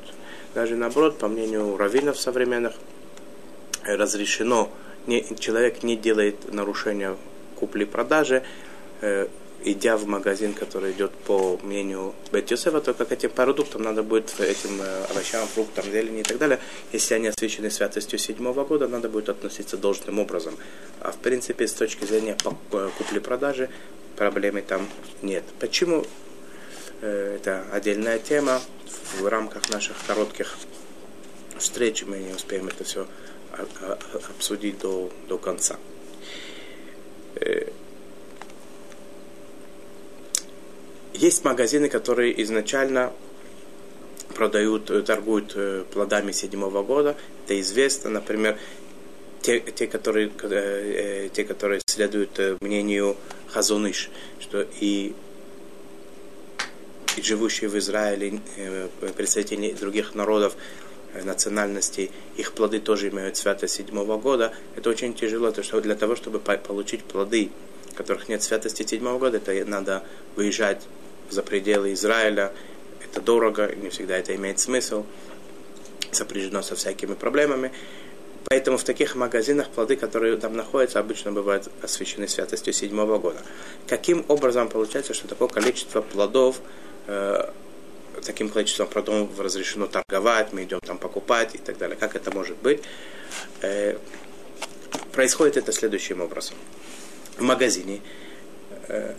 [0.54, 2.74] даже наоборот, по мнению раввинов современных,
[3.84, 4.70] разрешено,
[5.08, 7.18] не, человек не делает нарушения
[7.56, 8.44] купли-продажи,
[9.02, 9.28] э,
[9.64, 14.82] идя в магазин, который идет по мнению Бет-Юсефа, то как этим продуктам надо будет, этим
[14.82, 16.60] э, овощам, фруктам, зелени и так далее,
[16.92, 20.56] если они освящены святостью седьмого года, надо будет относиться должным образом.
[21.00, 22.38] А в принципе, с точки зрения
[22.72, 23.70] э, купли-продажи,
[24.16, 24.88] проблемы там
[25.22, 25.44] нет.
[25.60, 26.06] Почему?
[27.02, 28.62] Э, это отдельная тема.
[29.20, 30.58] В рамках наших коротких
[31.58, 33.08] встреч мы не успеем это все
[34.30, 35.78] обсудить до, до конца.
[41.14, 43.14] Есть магазины, которые изначально
[44.34, 47.16] продают, э, торгуют э, плодами седьмого года.
[47.46, 48.58] Это известно, например,
[49.42, 53.18] те, те, которые, э, те, которые следуют мнению
[53.52, 55.14] Хазуныш, что и,
[57.18, 58.40] и живущие в Израиле
[59.18, 60.56] представители других народов,
[61.24, 64.54] национальностей, их плоды тоже имеют святость седьмого года.
[64.76, 67.52] Это очень тяжело, то что для того, чтобы получить плоды,
[67.96, 70.04] которых нет святости седьмого года, это надо
[70.36, 70.82] выезжать
[71.30, 72.54] за пределы Израиля.
[73.04, 75.06] Это дорого, не всегда это имеет смысл,
[76.12, 77.72] сопряжено со всякими проблемами.
[78.46, 83.40] Поэтому в таких магазинах плоды, которые там находятся, обычно бывают освящены святостью седьмого года.
[83.88, 86.60] Каким образом получается, что такое количество плодов,
[87.08, 87.50] э,
[88.26, 91.96] таким количеством плодов разрешено торговать, мы идем там покупать и так далее.
[91.98, 92.82] Как это может быть?
[93.62, 93.98] Э,
[95.12, 96.56] происходит это следующим образом.
[97.38, 98.02] В магазине
[98.88, 99.14] э,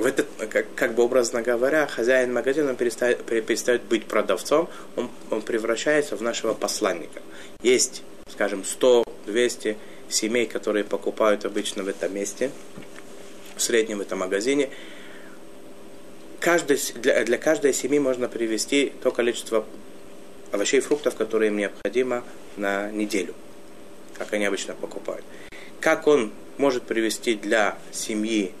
[0.00, 5.42] в этот, как, как бы образно говоря, хозяин магазина перестает, перестает быть продавцом, он, он
[5.42, 7.20] превращается в нашего посланника.
[7.62, 8.02] Есть,
[8.32, 9.76] скажем, 100-200
[10.08, 12.50] семей, которые покупают обычно в этом месте,
[13.56, 14.70] в среднем в этом магазине.
[16.40, 19.66] Каждый, для, для каждой семьи можно привезти то количество
[20.52, 22.24] овощей и фруктов, которые им необходимо
[22.56, 23.34] на неделю,
[24.14, 25.24] как они обычно покупают.
[25.80, 28.52] Как он может привезти для семьи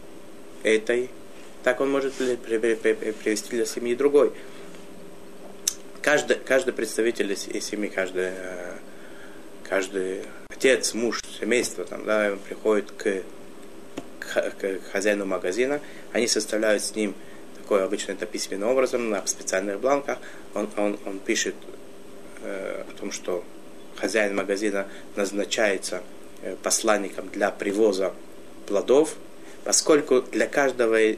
[0.62, 1.10] этой
[1.62, 4.32] так он может привести для семьи другой.
[6.00, 8.76] Каждый, каждый представитель из семьи, каждый, э,
[9.70, 13.22] каждый отец, муж, семейство, там, да, приходит к,
[14.18, 15.80] к, к хозяину магазина,
[16.12, 17.14] они составляют с ним
[17.56, 20.18] такой обычно это письменным образом, на специальных бланках,
[20.54, 21.54] он, он, он пишет
[22.42, 23.44] э, о том, что
[23.96, 26.02] хозяин магазина назначается
[26.42, 28.12] э, посланником для привоза
[28.66, 29.14] плодов,
[29.62, 31.14] поскольку для каждого, э,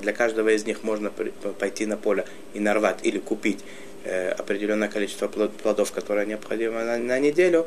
[0.00, 3.64] для каждого из них можно пойти на поле и нарвать или купить
[4.04, 7.66] э, определенное количество плодов, которое необходимо на, на неделю,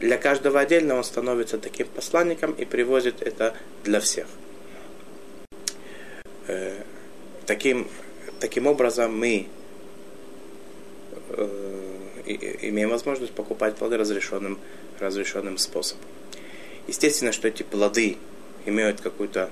[0.00, 4.26] для каждого отдельно он становится таким посланником и привозит это для всех.
[6.46, 6.82] Э,
[7.46, 7.88] таким,
[8.40, 9.48] таким образом мы
[12.26, 14.58] имеем возможность покупать плоды разрешенным,
[14.98, 16.04] разрешенным способом.
[16.86, 18.16] Естественно, что эти плоды
[18.66, 19.50] имеют какую-то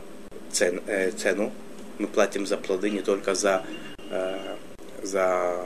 [0.53, 1.53] цен, э, цену.
[1.99, 3.65] Мы платим за плоды не только за,
[4.11, 4.57] э,
[5.03, 5.63] за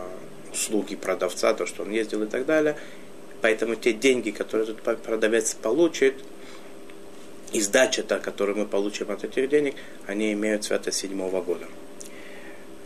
[0.53, 2.77] услуги продавца, то, что он ездил и так далее.
[3.41, 6.15] Поэтому те деньги, которые этот продавец получит,
[7.53, 9.75] и сдача, та, которую мы получим от этих денег,
[10.07, 11.67] они имеют святость седьмого года.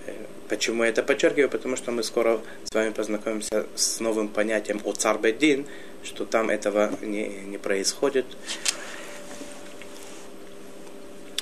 [0.06, 0.12] Э,
[0.48, 1.50] почему я это подчеркиваю?
[1.50, 5.66] Потому что мы скоро с вами познакомимся с новым понятием о царбедин,
[6.02, 8.24] что там этого не, не происходит.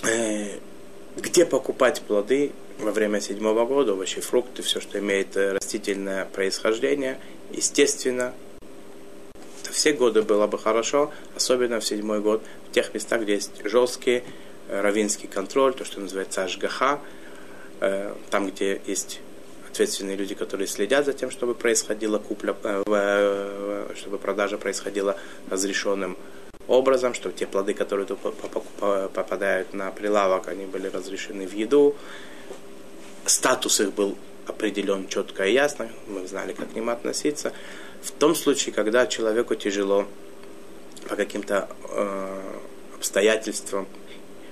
[0.02, 0.58] Э,
[1.16, 7.18] где покупать плоды во время седьмого года, овощи, фрукты, все, что имеет э, растительное происхождение,
[7.52, 8.34] естественно,
[9.82, 14.22] все годы было бы хорошо, особенно в седьмой год, в тех местах, где есть жесткий
[14.68, 17.00] э, равинский контроль, то, что называется ажгаха,
[18.30, 19.18] там, где есть
[19.68, 22.54] ответственные люди, которые следят за тем, чтобы происходила купля,
[23.96, 25.16] чтобы продажа происходила
[25.50, 26.16] разрешенным
[26.68, 31.96] образом, что те плоды, которые попадают на прилавок, они были разрешены в еду.
[33.26, 34.16] Статус их был
[34.46, 37.52] определен четко и ясно, мы знали, как к ним относиться.
[38.02, 40.06] В том случае, когда человеку тяжело
[41.08, 42.42] по каким-то э,
[42.96, 43.86] обстоятельствам,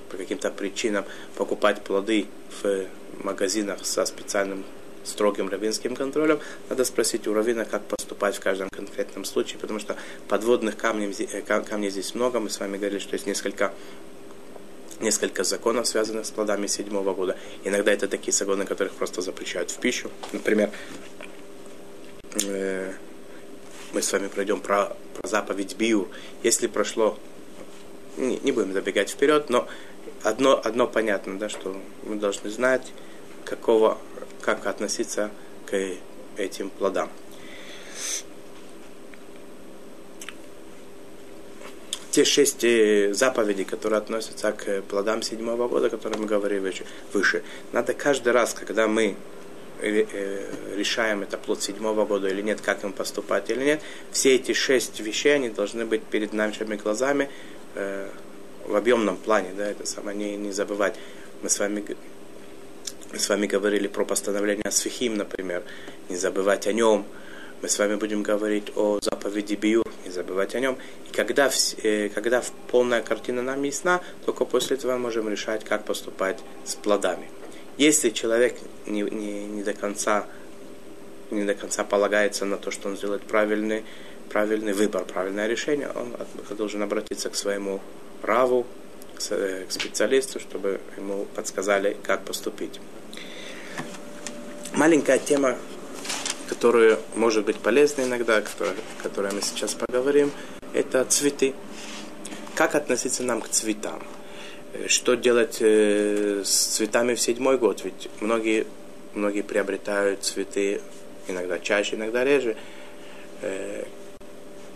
[0.09, 2.27] по каким-то причинам покупать плоды
[2.61, 2.85] в
[3.23, 4.63] магазинах со специальным
[5.03, 6.39] строгим равинским контролем,
[6.69, 9.97] надо спросить у равина, как поступать в каждом конкретном случае, потому что
[10.27, 12.39] подводных камней, э, камней здесь много.
[12.39, 13.73] Мы с вами говорили, что есть несколько
[15.01, 17.35] несколько законов, связанных с плодами седьмого года.
[17.63, 20.11] Иногда это такие законы, которых просто запрещают в пищу.
[20.31, 20.69] Например,
[22.45, 22.93] э,
[23.93, 26.07] мы с вами пройдем про, про заповедь Биур.
[26.43, 27.17] Если прошло,
[28.17, 29.67] не, не будем забегать вперед, но
[30.23, 32.91] одно, одно понятно, да, что мы должны знать,
[33.43, 33.97] какого
[34.41, 35.31] как относиться
[35.65, 35.77] к
[36.37, 37.09] этим плодам.
[42.11, 46.73] те шесть э, заповедей, которые относятся к плодам седьмого года, о которых мы говорили
[47.13, 47.43] выше.
[47.71, 49.15] Надо каждый раз, когда мы
[49.81, 54.99] решаем, это плод седьмого года или нет, как им поступать или нет, все эти шесть
[54.99, 57.29] вещей, они должны быть перед нашими глазами
[57.75, 60.95] в объемном плане, да, это самое, не, не забывать.
[61.41, 61.83] Мы с вами
[63.11, 65.63] мы с вами говорили про постановление Асфихим, например,
[66.07, 67.05] не забывать о нем.
[67.61, 70.77] Мы с вами будем говорить о заповеди Биюр, не забывать о нем.
[71.09, 71.51] И когда,
[71.83, 76.75] э, когда полная картина нам ясна, только после этого мы можем решать, как поступать с
[76.75, 77.27] плодами.
[77.81, 80.27] Если человек не, не, не до конца
[81.31, 83.83] не до конца полагается на то, что он сделает правильный,
[84.29, 86.15] правильный выбор, правильное решение, он
[86.55, 87.81] должен обратиться к своему
[88.21, 88.67] раву,
[89.15, 92.79] к э, специалисту, чтобы ему подсказали, как поступить.
[94.75, 95.57] Маленькая тема
[96.49, 98.43] которую может быть полезна иногда, о
[99.01, 100.31] которой, мы сейчас поговорим,
[100.73, 101.55] это цветы.
[102.53, 104.03] Как относиться нам к цветам?
[104.81, 107.83] Э, что делать э, с цветами в седьмой год?
[107.83, 108.65] Ведь многие,
[109.13, 110.81] многие приобретают цветы
[111.27, 112.55] иногда чаще, иногда реже.
[113.41, 113.85] Э,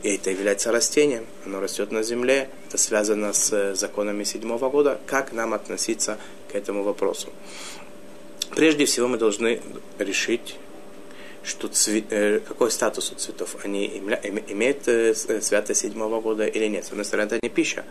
[0.04, 5.00] и это является растением, оно растет на земле, это связано с законами седьмого года.
[5.08, 6.20] Как нам относиться
[6.52, 7.30] к этому вопросу?
[8.56, 9.62] Прежде всего мы должны
[9.98, 10.58] решить,
[11.44, 13.56] что цвет, э, какой статус у цветов?
[13.64, 13.88] Они
[14.48, 16.86] имеют э, э, святость седьмого года или нет?
[16.86, 17.84] С одной стороны, это не пища,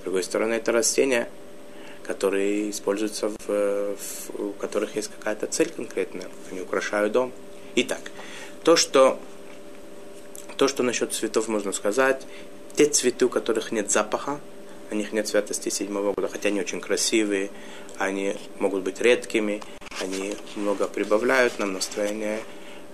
[0.00, 1.28] с другой стороны, это растения,
[2.06, 6.28] которые используются, в, в, у которых есть какая-то цель конкретная.
[6.50, 7.32] Они украшают дом.
[7.76, 8.00] Итак,
[8.62, 9.18] то, что,
[10.56, 12.26] то, что насчет цветов можно сказать,
[12.76, 14.40] те цветы, у которых нет запаха,
[14.90, 17.50] у них нет святости седьмого года, хотя они очень красивые,
[17.98, 19.62] они могут быть редкими,
[20.00, 22.40] они много прибавляют нам настроение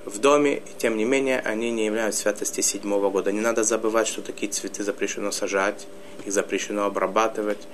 [0.04, 3.32] в доме, и тем не менее они не являются святости седьмого года.
[3.32, 5.86] Не надо забывать, что такие цветы запрещено сажать,
[6.24, 7.66] их запрещено обрабатывать,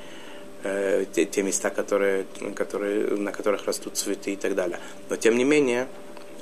[0.63, 4.79] э, те, те места, которые, которые, на которых растут цветы и так далее.
[5.09, 5.89] Но тем не менее,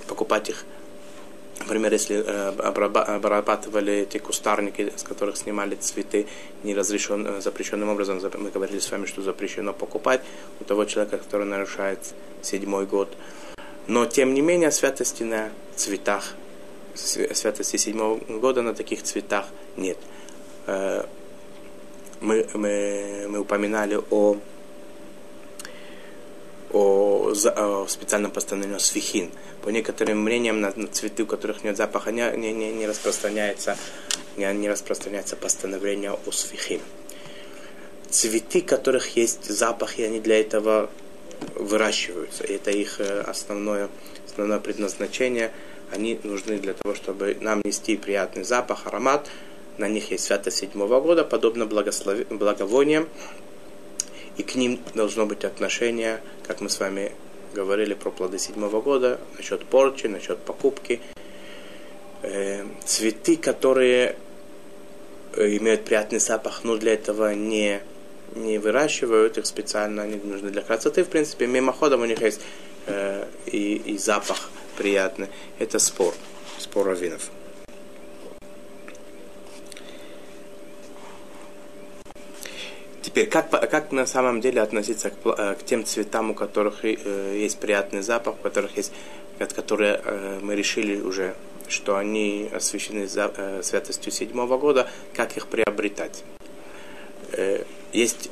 [0.07, 0.65] покупать их
[1.61, 6.27] Например, если э, обрабатывали эти кустарники, с которых снимали цветы
[6.63, 10.21] неразрешен, э, запрещенным образом, мы говорили с вами, что запрещено покупать
[10.61, 12.01] у того человека, который нарушает
[12.43, 13.17] седьмой год.
[13.87, 16.35] Но, тем не менее, святости на цветах,
[16.95, 19.47] святости седьмого года на таких цветах
[19.77, 19.99] нет.
[22.25, 24.39] Мы, мы, мы упоминали о,
[26.73, 29.31] о, о специальном постановлении свихин.
[29.63, 33.77] По некоторым мнениям, на, на цветы, у которых нет запаха, не, не, не, не распространяется,
[34.39, 36.81] не, не распространяется постановление о свихин.
[38.09, 40.89] Цветы, которых есть запах, и они для этого
[41.57, 42.45] выращиваются.
[42.45, 43.91] И это их э, основное,
[44.27, 45.53] основное предназначение.
[45.93, 49.29] Они нужны для того, чтобы нам нести приятный запах, аромат.
[49.79, 52.25] На них есть святость седьмого года, подобно благослови...
[52.31, 53.09] благовониям.
[54.37, 57.13] И к ним должно быть отношение, как мы с вами
[57.55, 61.01] говорили про плоды седьмого года, насчет порчи, насчет покупки.
[62.23, 64.17] Э, цветы, которые
[65.35, 67.81] э, имеют приятный запах, но для этого не
[68.35, 71.05] не выращивают их специально, они нужны для красоты.
[71.05, 72.41] В принципе, мимоходом у них есть
[72.87, 75.29] э, и, и запах приятный.
[75.59, 76.15] Это спор,
[76.59, 77.31] спор раввинов.
[83.05, 87.37] Теперь, как, как на самом деле относиться к, э, к тем цветам, у которых э,
[87.39, 88.93] есть приятный запах, у которых есть,
[89.55, 91.35] которые э, мы решили уже,
[91.69, 96.25] что они освящены святостью седьмого года, как их приобретать?
[97.93, 98.31] Есть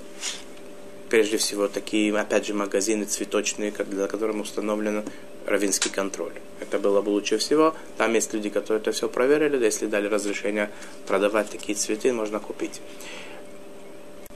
[1.10, 5.04] прежде всего такие, опять же, магазины цветочные, для которых установлен
[5.46, 6.32] равинский контроль.
[6.60, 7.74] Это было бы лучше всего.
[7.98, 10.70] Там есть люди, которые это все проверили, если дали разрешение
[11.06, 12.80] продавать такие цветы, можно купить.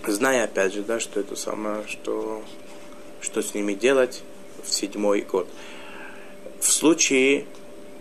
[0.07, 2.43] Зная, опять же, да, что это самое, что,
[3.21, 4.23] что с ними делать
[4.63, 5.49] в седьмой год.
[6.61, 7.47] В случае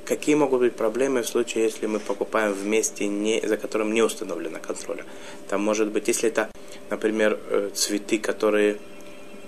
[0.06, 4.04] Какие могут быть проблемы в случае, если мы покупаем в месте, не, за которым не
[4.04, 5.04] установлено контроля?
[5.50, 6.52] Там может быть, если это,
[6.92, 8.78] например, э, цветы, которые,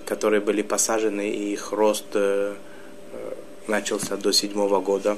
[0.03, 2.55] которые были посажены, и их рост э,
[3.13, 3.33] э,
[3.67, 5.17] начался до седьмого года,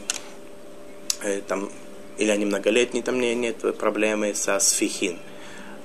[1.48, 1.70] там,
[2.18, 5.20] или они многолетние, там не, нет проблемы со сфихин.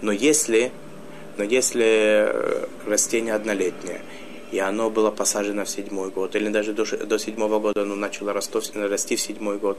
[0.01, 0.73] Но если,
[1.37, 4.03] но если растение однолетнее,
[4.53, 8.33] и оно было посажено в седьмой год, или даже до, до седьмого года оно начало
[8.33, 9.79] растов, расти в седьмой год.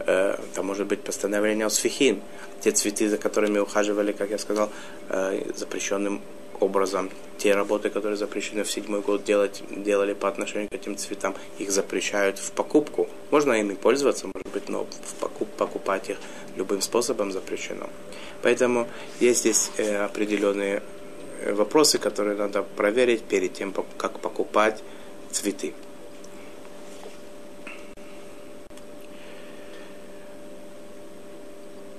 [0.00, 2.20] Э, там может быть постановление о сфихин,
[2.60, 4.70] те цветы, за которыми ухаживали, как я сказал,
[5.08, 6.20] э, запрещенным
[6.60, 11.34] образом те работы, которые запрещены в седьмой год делать, делали по отношению к этим цветам,
[11.58, 13.08] их запрещают в покупку.
[13.30, 16.18] Можно ими пользоваться, может быть, но в покуп, покупать их
[16.56, 17.88] любым способом запрещено.
[18.42, 18.88] Поэтому
[19.20, 20.82] есть здесь э, определенные
[21.40, 24.82] э, вопросы, которые надо проверить перед тем, как покупать
[25.30, 25.74] цветы.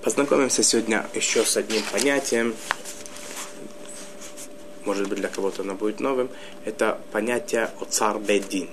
[0.02, 2.56] Познакомимся сегодня еще с одним понятием,
[4.90, 6.32] может быть для кого-то оно будет новым,
[6.66, 8.72] это понятие о цар бедин.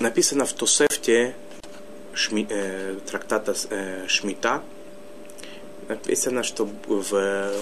[0.00, 1.34] Написано в Тосефте
[2.14, 4.62] шми, э, трактата э, Шмита,
[5.88, 7.52] написано, что в,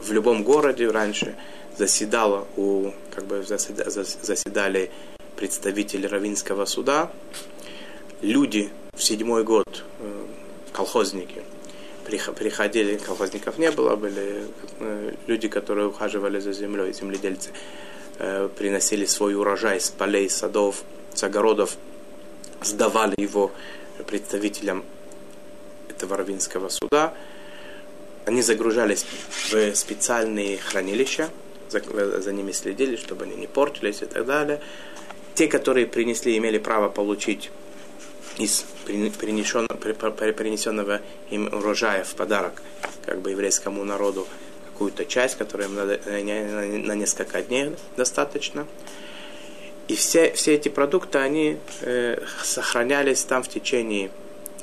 [0.00, 1.34] в любом городе раньше
[1.76, 4.92] заседало у, как бы заседали
[5.34, 7.10] представители Равинского суда,
[8.20, 10.26] люди в седьмой год, э,
[10.72, 11.42] колхозники,
[12.04, 14.44] приходили, колхозников не было, были
[14.80, 17.50] э, люди, которые ухаживали за землей, земледельцы,
[18.18, 20.82] э, приносили свой урожай с полей, садов,
[21.14, 21.76] с огородов,
[22.62, 23.52] сдавали его
[24.06, 24.84] представителям
[25.88, 27.14] этого равинского суда.
[28.26, 31.30] Они загружались в специальные хранилища,
[31.68, 34.60] за, за ними следили, чтобы они не портились и так далее.
[35.34, 37.50] Те, которые принесли, имели право получить
[38.38, 42.62] из принесенного им урожая в подарок
[43.04, 44.26] как бы еврейскому народу
[44.72, 48.66] какую-то часть, которую им надо, на несколько дней достаточно.
[49.86, 54.10] И все, все эти продукты, они э, сохранялись там в течение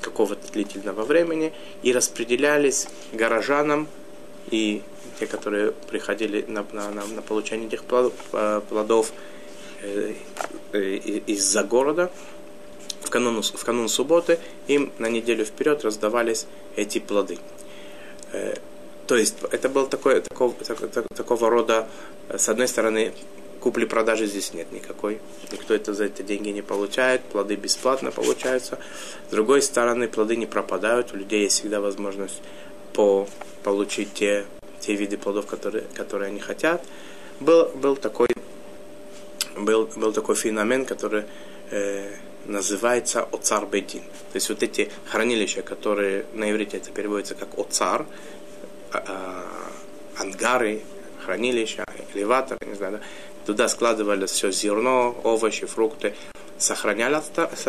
[0.01, 1.53] какого-то длительного времени
[1.84, 3.88] и распределялись горожанам
[4.49, 4.82] и
[5.19, 9.13] те, которые приходили на, на, на, на получение этих э, плодов
[9.84, 10.13] э,
[10.74, 12.11] из-за города,
[13.12, 17.38] канун, в канун субботы им на неделю вперед раздавались эти плоды.
[18.32, 18.55] Э,
[19.05, 21.88] то есть это был такой, такого, такого рода,
[22.30, 23.14] э, с одной стороны,
[23.59, 25.20] купли-продажи здесь нет никакой.
[25.51, 28.80] Никто это за это деньги не получает, плоды бесплатно получаются.
[29.30, 32.41] С другой стороны, плоды не пропадают, у людей есть всегда возможность
[32.93, 33.28] по,
[33.64, 34.45] получить те,
[34.80, 36.84] те виды плодов, которые, которые они хотят.
[37.39, 38.30] Был, был, такой,
[39.55, 41.26] был, был такой феномен, который
[41.72, 42.14] э,
[42.46, 44.02] называется Оцар Бедин.
[44.32, 48.06] То есть вот эти хранилища, которые на иврите это переводится как Оцар,
[48.92, 50.82] а, а, ангары,
[51.24, 53.02] хранилища, элеваторы, не знаю, да,
[53.46, 56.14] туда складывали все зерно, овощи, фрукты,
[56.58, 57.26] сохранялось,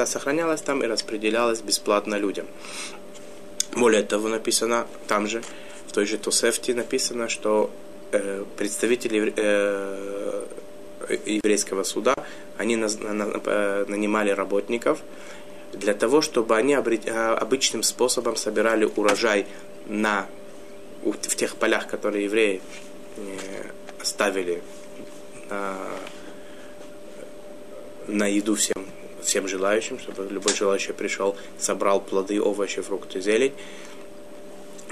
[0.07, 2.47] сохранялось там и распределялось бесплатно людям.
[3.75, 5.43] Более того, написано там же,
[5.87, 7.71] в той же Тосефте написано, что
[8.13, 10.45] э, представители э,
[11.27, 12.15] еврейского суда,
[12.59, 15.01] они нанимали работников
[15.73, 19.47] для того, чтобы они а, обычным способом собирали урожай
[19.87, 20.27] на,
[21.03, 22.61] в тех полях, которые евреи
[23.17, 23.23] э,
[24.01, 24.63] оставили
[25.49, 25.77] на,
[28.07, 28.87] на еду всем,
[29.23, 33.55] всем желающим, чтобы любой желающий пришел, собрал плоды, овощи, фрукты, зелень.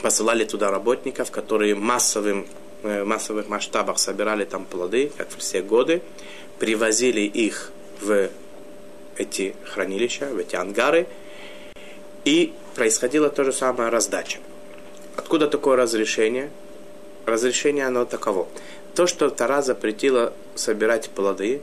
[0.03, 2.47] Посылали туда работников, которые массовым
[2.83, 6.01] Э, массовых масштабах собирали там плоды, как все годы,
[6.59, 8.31] привозили их в
[9.17, 11.07] эти хранилища, в эти ангары,
[12.25, 14.39] и происходила то же самое раздача.
[15.17, 16.51] Откуда такое разрешение?
[17.27, 18.49] Разрешение оно таково.
[18.95, 21.61] То, что Тара запретила собирать плоды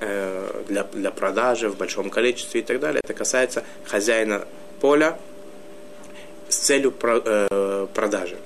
[0.00, 4.48] э, для, для продажи в большом количестве и так далее, это касается хозяина
[4.80, 5.16] поля
[6.48, 8.36] с целью э, продажи.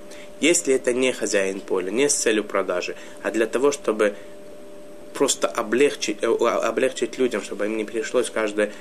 [0.40, 4.14] Если это не хозяин поля, не с целью продажи, а для того, чтобы
[5.14, 8.72] просто облегчить, э, облегчить людям, чтобы им не пришлось каждое,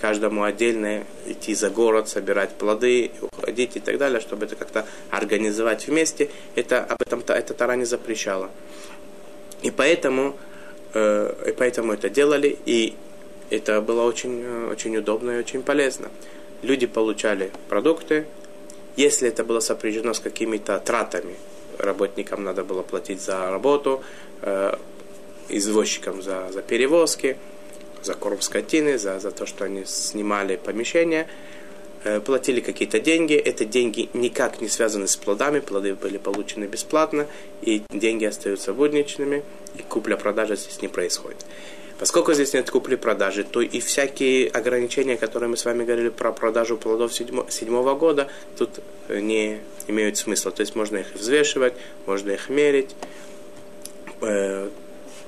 [0.00, 5.88] каждому отдельно идти за город, собирать плоды, уходить и так далее, чтобы это как-то организовать
[5.88, 8.50] вместе, это, об этом это Тара не запрещала.
[9.62, 10.36] И поэтому,
[10.94, 12.94] э, и поэтому это делали, и
[13.50, 16.08] это было очень, э, очень удобно и очень полезно.
[16.62, 18.26] Люди получали продукты,
[18.96, 21.34] если это было сопряжено с какими-то тратами,
[21.78, 24.02] работникам надо было платить за работу,
[24.42, 24.76] э,
[25.48, 27.36] извозчикам за, за перевозки,
[28.02, 31.26] за корм скотины, за, за то, что они снимали помещение,
[32.04, 33.34] э, платили какие-то деньги.
[33.34, 37.26] Эти деньги никак не связаны с плодами, плоды были получены бесплатно,
[37.62, 39.42] и деньги остаются будничными,
[39.76, 41.44] и купля-продажа здесь не происходит.
[42.00, 46.78] Поскольку здесь нет купли-продажи, то и всякие ограничения, которые мы с вами говорили про продажу
[46.78, 50.50] плодов седьмого года, тут э, не имеют смысла.
[50.50, 51.74] То есть можно их взвешивать,
[52.06, 52.96] можно их мерить,
[54.22, 54.70] э,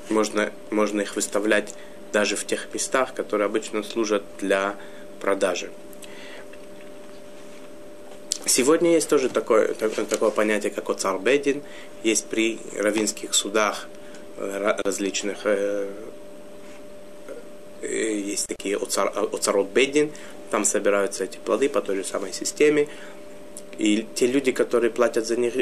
[0.08, 1.74] можно, можно их выставлять
[2.10, 4.76] даже в тех местах, которые обычно служат для
[5.20, 5.70] продажи.
[8.46, 11.62] Сегодня есть тоже такое, такое понятие, как оцарбедин.
[12.02, 13.88] Есть при равинских судах
[14.38, 15.90] э, различных э,
[17.82, 20.12] есть такие оцарот бедин,
[20.50, 22.88] там собираются эти плоды по той же самой системе.
[23.78, 25.54] И те люди, которые платят за них,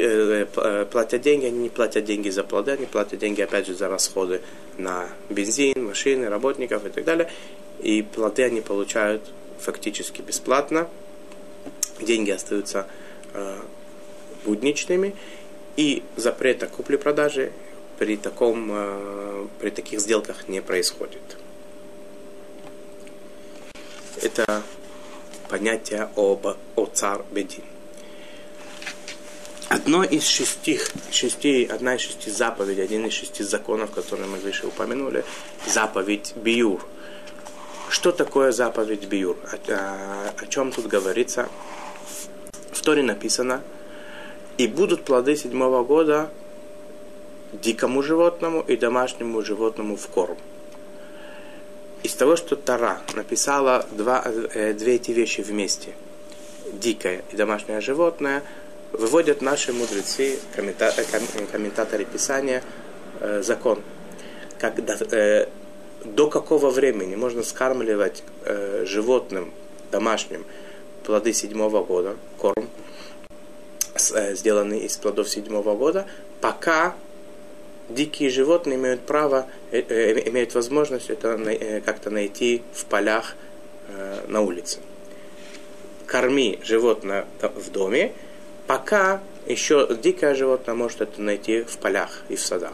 [0.91, 4.41] платят деньги, они не платят деньги за плоды, они платят деньги, опять же, за расходы
[4.77, 7.31] на бензин, машины, работников и так далее.
[7.79, 9.23] И плоды они получают
[9.59, 10.87] фактически бесплатно
[12.01, 12.87] деньги остаются
[13.33, 13.57] э,
[14.45, 15.15] будничными,
[15.77, 17.51] и запрета купли-продажи
[17.97, 21.21] при, таком, э, при таких сделках не происходит.
[24.21, 24.61] Это
[25.49, 26.45] понятие об
[26.75, 27.63] оцар бедин.
[29.67, 30.79] Одно из шести,
[31.11, 35.23] шести, одна из шести заповедей, один из шести законов, которые мы выше упомянули,
[35.65, 36.85] заповедь биюр.
[37.89, 39.37] Что такое заповедь биюр?
[39.51, 41.49] О, о, о чем тут говорится?
[42.71, 43.61] В Торе написано,
[44.57, 46.29] и будут плоды седьмого года
[47.53, 50.37] дикому животному и домашнему животному в корм.
[52.03, 55.93] Из того, что Тара написала два, э, две эти вещи вместе,
[56.73, 58.41] дикое и домашнее животное,
[58.91, 61.03] выводят наши мудрецы, коммента, э,
[61.51, 62.63] комментаторы Писания,
[63.19, 63.83] э, закон.
[64.57, 65.47] Когда, э,
[66.03, 69.53] до какого времени можно скармливать э, животным
[69.91, 70.43] домашним
[71.03, 72.67] плоды седьмого года, корм,
[74.15, 76.07] э, сделанный из плодов седьмого года,
[76.41, 76.95] пока
[77.93, 81.37] дикие животные имеют право, э, э, имеют возможность это
[81.85, 83.35] как-то найти в полях
[84.27, 84.79] на улице.
[86.05, 88.13] Корми животное в доме,
[88.67, 92.73] пока еще дикое животное может это найти в полях и в садах.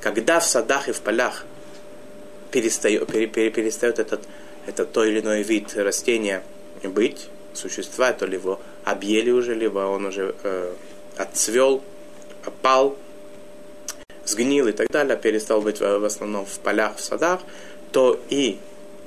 [0.00, 1.44] Когда в садах и в полях
[2.50, 4.22] перестает, перестает этот,
[4.66, 6.42] этот той или иной вид растения
[6.82, 10.72] быть, существа, то ли его объели уже, либо он уже э,
[11.16, 11.82] отцвел,
[12.44, 12.96] опал,
[14.30, 17.40] сгнил и так далее, перестал быть в, основном в полях, в садах,
[17.92, 18.58] то и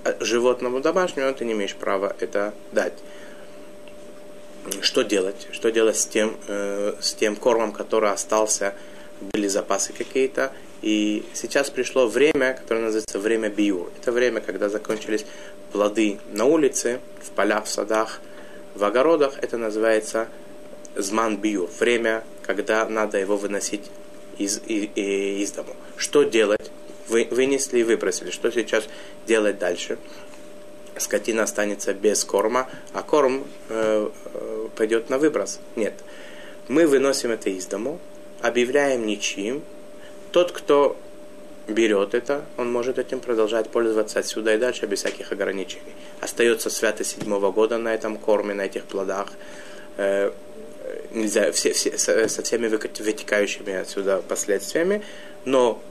[0.03, 2.93] э, животному домашнему ты не имеешь права это дать.
[4.81, 5.47] Что делать?
[5.51, 8.73] Что делать с тем, э, с тем кормом, который остался,
[9.33, 10.51] были запасы какие-то,
[10.81, 13.89] и сейчас пришло время, которое называется время биюр.
[14.01, 15.25] Это время, когда закончились
[15.71, 18.19] плоды на улице, в полях, в садах,
[18.75, 19.35] в огородах.
[19.41, 20.27] Это называется
[20.95, 21.69] зман биюр.
[21.79, 23.89] Время, когда надо его выносить
[24.37, 25.75] из, из, из дому.
[25.97, 26.71] Что делать?
[27.07, 28.31] Вы, вынесли и выбросили.
[28.31, 28.87] Что сейчас
[29.27, 29.97] делать дальше?
[30.97, 35.59] Скотина останется без корма, а корм э, э, пойдет на выброс.
[35.75, 35.93] Нет.
[36.67, 37.99] Мы выносим это из дому,
[38.41, 39.63] объявляем ничьим,
[40.31, 40.97] тот, кто
[41.67, 45.93] берет это, он может этим продолжать пользоваться отсюда и дальше без всяких ограничений.
[46.19, 49.27] Остается свято седьмого года на этом корме, на этих плодах.
[49.97, 50.31] Э,
[51.13, 55.03] нельзя, все, все, со всеми вытекающими отсюда последствиями,
[55.45, 55.81] но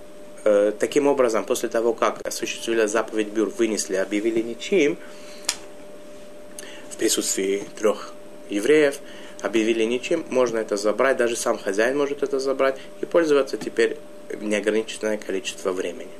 [0.44, 4.98] э, таким образом, после того, как осуществили заповедь Бюр, вынесли, объявили ничьим,
[6.90, 8.12] в присутствии трех
[8.48, 9.00] евреев,
[9.40, 13.98] объявили ничем, можно это забрать, даже сам хозяин может это забрать и пользоваться теперь
[14.40, 16.10] неограниченное количество времени.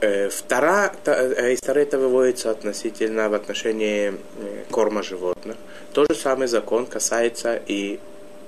[0.00, 5.56] Э, втора, э, из Тары это выводится относительно в отношении э, корма животных.
[5.94, 8.00] Тот же самый закон касается и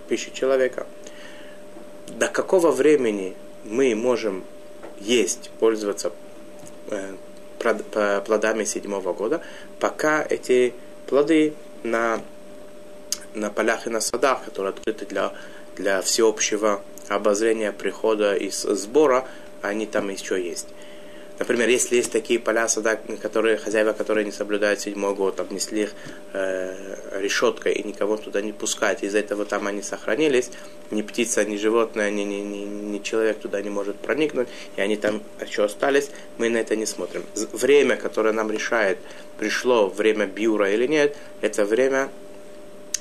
[0.08, 0.84] пищи человека.
[2.08, 4.44] До какого времени мы можем
[4.98, 6.12] есть, пользоваться
[7.58, 9.42] плодами седьмого года,
[9.78, 10.74] пока эти
[11.06, 12.20] плоды на,
[13.34, 15.32] на полях и на садах, которые открыты для,
[15.76, 19.24] для всеобщего обозрения прихода и сбора,
[19.62, 20.66] они там еще есть.
[21.38, 25.94] Например, если есть такие поля сада, которые, хозяева, которые не соблюдают седьмой год, обнесли их
[26.32, 30.50] э, решеткой и никого туда не пускать, из-за этого там они сохранились,
[30.90, 34.96] ни птица, ни животное, ни, ни, ни, ни человек туда не может проникнуть, и они
[34.96, 37.22] там еще остались, мы на это не смотрим.
[37.52, 38.98] Время, которое нам решает,
[39.38, 42.08] пришло время бюра или нет, это время,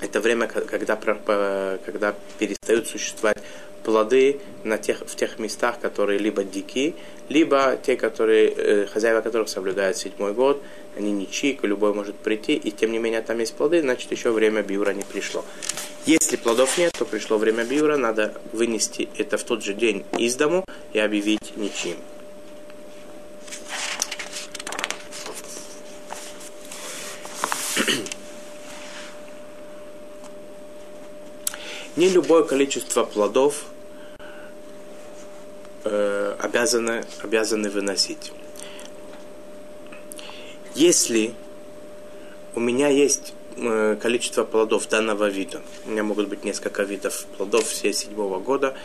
[0.02, 0.98] это время, когда,
[1.86, 3.38] когда перестают существовать
[3.86, 6.96] плоды на тех, в тех местах, которые либо дикие,
[7.30, 10.62] либо те, которые, э, хозяева которых соблюдают седьмой год,
[10.98, 14.64] они ничьи, любой может прийти, и тем не менее там есть плоды, значит еще время
[14.64, 15.46] биура не пришло.
[16.06, 20.36] Если плодов нет, то пришло время биура, надо вынести это в тот же день из
[20.36, 21.96] дому и объявить ничьим.
[31.96, 33.64] Не любое количество плодов
[35.86, 38.34] э, обязаны, обязаны выносить.
[40.76, 41.34] Если
[42.56, 45.62] у меня есть э, количество плодов данного вида.
[45.86, 48.76] У меня могут быть несколько видов плодов все седьмого года.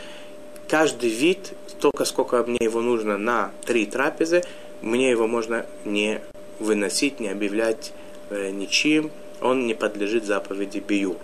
[0.67, 4.43] Каждый вид, столько, сколько мне его нужно на три трапезы,
[4.81, 6.21] мне его можно не
[6.59, 7.93] выносить, не объявлять
[8.29, 11.17] э, ничем, он не подлежит заповеди биюр.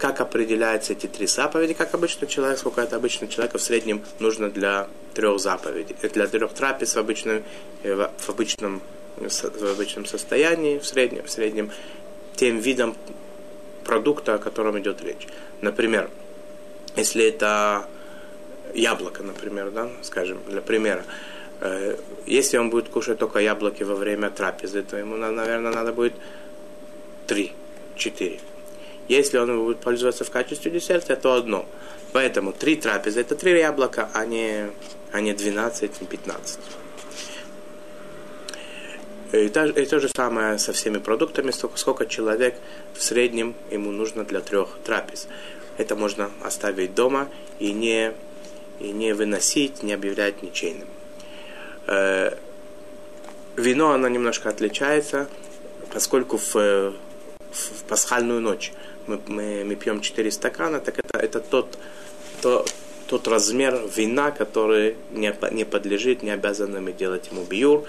[0.00, 1.74] Как определяются эти три заповеди?
[1.74, 6.26] Как обычно человек, сколько это обычно человека в среднем нужно для трех заповедей, э, для
[6.26, 7.42] трех трапез в обычном,
[7.82, 8.80] э, в обычном,
[9.18, 11.70] в обычном состоянии, в среднем, в среднем
[12.34, 12.96] тем видом
[13.84, 15.26] продукта, о котором идет речь.
[15.60, 16.08] Например,
[16.96, 17.86] если это
[18.72, 21.04] яблоко, например, да, скажем, для примера,
[21.60, 26.14] э, если он будет кушать только яблоки во время трапезы, то ему, наверное, надо будет
[27.26, 27.52] три,
[27.96, 28.40] четыре.
[29.10, 31.66] Если он будет пользоваться в качестве десерта, то одно.
[32.12, 34.70] Поэтому три трапезы это три яблока, а не,
[35.10, 36.58] а не 12, не 15.
[39.32, 42.54] И то, и то же самое со всеми продуктами, сколько, сколько человек
[42.94, 45.26] в среднем ему нужно для трех трапез.
[45.76, 48.12] Это можно оставить дома и не,
[48.78, 50.86] и не выносить, не объявлять ничейным.
[51.88, 52.36] Э,
[53.56, 55.28] вино, оно немножко отличается,
[55.92, 58.72] поскольку в, в пасхальную ночь
[59.10, 61.78] мы, мы, мы пьем 4 стакана, так это, это тот,
[62.42, 62.64] то,
[63.06, 67.84] тот размер вина, который не, не подлежит, не обязаны делать ему биюр.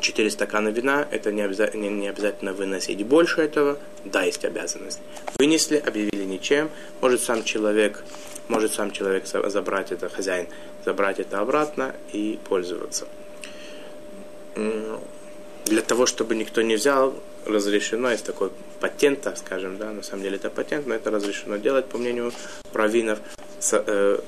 [0.00, 5.00] 4 стакана вина, это не обязательно, не, не обязательно выносить больше этого, да, есть обязанность.
[5.38, 6.68] Вынесли, объявили ничем,
[7.00, 8.02] может сам человек,
[8.48, 10.46] может сам человек забрать это, хозяин,
[10.84, 13.06] забрать это обратно и пользоваться.
[14.54, 17.14] Для того, чтобы никто не взял,
[17.46, 21.56] разрешено, есть такой патент, так скажем, да, на самом деле это патент, но это разрешено
[21.56, 22.32] делать, по мнению
[22.72, 23.20] правинов,
[23.60, 24.18] с, э,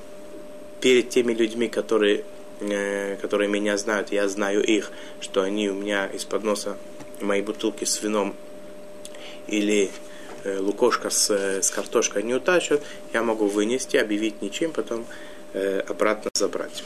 [0.81, 2.25] перед теми людьми, которые
[2.61, 4.91] Э, которые меня знают, я знаю их,
[5.21, 6.79] что они у меня из-под носа
[7.21, 8.35] мои бутылки с вином
[9.47, 9.91] или
[10.45, 15.05] э, лукошка с, э, с картошкой не утащат, я могу вынести, объявить ничем, потом
[15.53, 16.83] э, обратно забрать.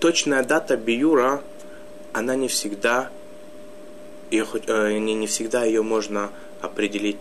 [0.00, 1.42] Точная дата биюра,
[2.14, 3.10] она не всегда,
[4.30, 6.30] ее, э, не, не всегда ее можно
[6.62, 7.18] определить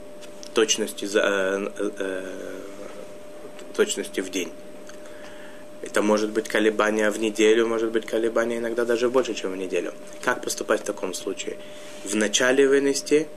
[0.53, 2.23] точности, за, э, э, э,
[3.75, 4.51] точности в день.
[5.81, 9.93] Это может быть колебания в неделю, может быть колебания иногда даже больше, чем в неделю.
[10.21, 11.57] Как поступать в таком случае?
[12.05, 13.27] В начале вынести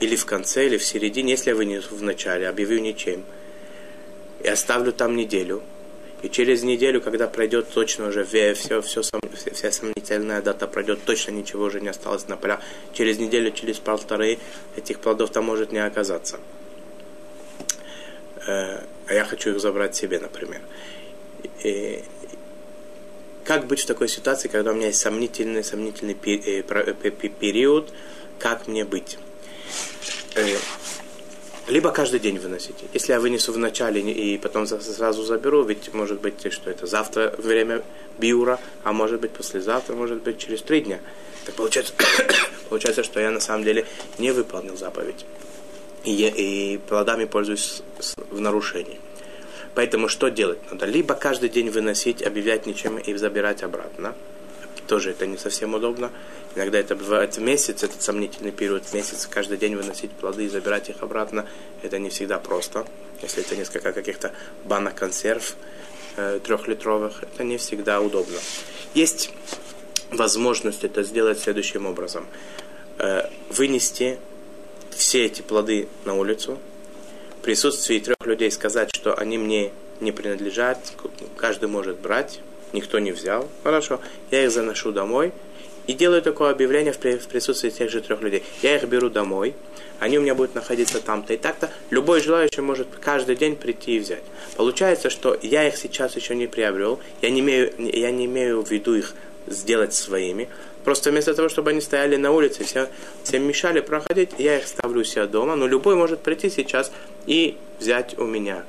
[0.00, 3.24] или в конце, или в середине, если я вынесу в начале, объявлю ничем,
[4.42, 5.62] и оставлю там неделю,
[6.22, 9.02] и через неделю, когда пройдет точно уже все, все, все,
[9.52, 12.60] вся сомнительная дата пройдет, точно ничего уже не осталось на полях.
[12.94, 14.38] Через неделю, через полторы
[14.76, 16.40] этих плодов там может не оказаться.
[18.46, 20.62] Э, а я хочу их забрать себе, например.
[21.62, 22.02] И
[23.44, 27.92] как быть в такой ситуации, когда у меня есть сомнительный, сомнительный э, э, период,
[28.38, 29.18] как мне быть?
[31.68, 32.86] Либо каждый день выносите.
[32.92, 37.34] Если я вынесу в начале и потом сразу заберу, ведь может быть, что это завтра
[37.38, 37.82] время
[38.18, 41.00] биура, а может быть послезавтра, может быть через три дня.
[41.44, 41.92] Так получается,
[42.68, 43.84] получается, что я на самом деле
[44.18, 45.26] не выполнил заповедь.
[46.04, 47.82] И, я, и плодами пользуюсь
[48.30, 49.00] в нарушении.
[49.74, 50.86] Поэтому что делать надо?
[50.86, 54.14] Либо каждый день выносить, объявлять ничем и забирать обратно.
[54.86, 56.10] Тоже это не совсем удобно.
[56.54, 61.02] Иногда это бывает месяц, этот сомнительный период, месяц, каждый день выносить плоды и забирать их
[61.02, 61.46] обратно,
[61.82, 62.86] это не всегда просто.
[63.22, 64.32] Если это несколько каких-то
[64.64, 65.56] банок консерв
[66.16, 68.38] э, трехлитровых, это не всегда удобно.
[68.94, 69.32] Есть
[70.10, 72.26] возможность это сделать следующим образом.
[72.98, 74.18] Э, вынести
[74.90, 76.58] все эти плоды на улицу,
[77.40, 80.78] в присутствии трех людей сказать, что они мне не принадлежат,
[81.36, 82.40] каждый может брать,
[82.72, 83.48] никто не взял.
[83.62, 84.00] Хорошо,
[84.30, 85.32] я их заношу домой–
[85.86, 88.42] и делаю такое объявление в присутствии тех же трех людей.
[88.62, 89.54] Я их беру домой,
[90.00, 91.70] они у меня будут находиться там-то и так-то.
[91.90, 94.22] Любой желающий может каждый день прийти и взять.
[94.56, 98.70] Получается, что я их сейчас еще не приобрел, я не имею, я не имею в
[98.70, 99.14] виду их
[99.46, 100.48] сделать своими.
[100.84, 102.88] Просто вместо того, чтобы они стояли на улице, все,
[103.24, 105.56] всем мешали проходить, я их ставлю у себя дома.
[105.56, 106.92] Но любой может прийти сейчас
[107.26, 108.64] и взять у меня.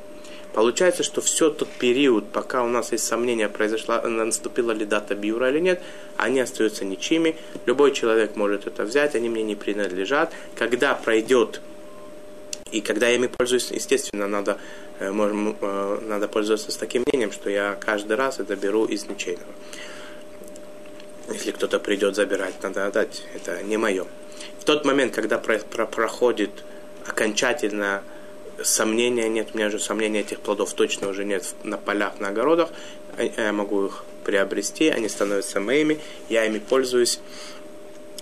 [0.57, 5.51] Получается, что все тот период, пока у нас есть сомнения, произошла, наступила ли дата биура
[5.51, 5.83] или нет,
[6.15, 7.35] они остаются ничьими.
[7.67, 10.33] Любой человек может это взять, они мне не принадлежат.
[10.55, 11.61] Когда пройдет
[12.71, 14.57] и когда я ими пользуюсь, естественно, надо,
[14.97, 19.07] э, можем, э, надо пользоваться с таким мнением, что я каждый раз это беру из
[19.07, 19.53] ничейного.
[21.31, 23.21] Если кто-то придет забирать, надо отдать.
[23.35, 24.07] Это не мое.
[24.59, 26.49] В тот момент, когда про, про, проходит
[27.05, 28.01] окончательно
[28.63, 32.69] сомнения нет, у меня же сомнений этих плодов точно уже нет на полях, на огородах,
[33.37, 35.99] я могу их приобрести, они становятся моими,
[36.29, 37.19] я ими пользуюсь,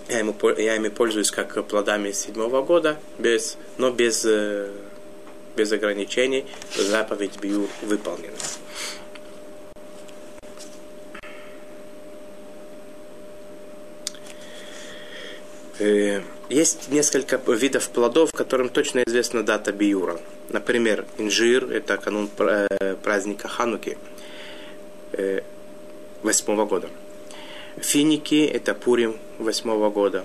[0.08, 4.70] я ими, я ими пользуюсь как плодами седьмого года, без, но без, э,
[5.56, 8.36] без ограничений, заповедь Биюр выполнена.
[15.78, 20.20] Э, есть несколько видов плодов, которым точно известна дата биюра.
[20.48, 23.98] Например, инжир– это канун э, праздника Хануки
[25.12, 25.40] э,
[26.22, 26.88] восьмого года.
[27.78, 30.24] Финики– это Пурим восьмого года.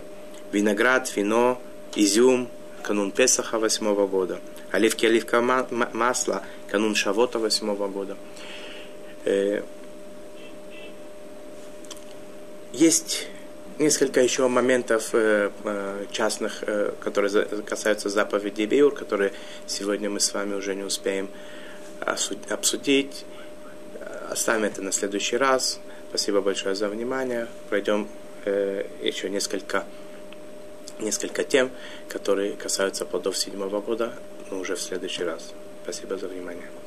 [0.51, 1.61] Виноград, вино,
[1.95, 2.49] изюм–
[2.83, 4.39] канун Песаха восьмого года.
[4.71, 8.15] Оливки, оливковое масло– канун Шавота восьмого года.
[12.73, 13.27] Есть
[13.81, 19.33] несколько еще моментов э, э, частных, э, которые касаются заповедей Биур, которые
[19.67, 21.29] сегодня мы с вами уже не успеем
[22.49, 23.25] обсудить.
[24.29, 25.79] Оставим это на следующий раз.
[26.09, 27.47] Спасибо большое за внимание.
[27.69, 28.07] Пройдем
[29.03, 29.85] еще несколько,
[30.99, 31.69] несколько тем,
[32.09, 34.13] которые касаются плодов седьмого года,
[34.49, 35.53] но уже в следующий раз.
[35.83, 36.80] Спасибо за внимание.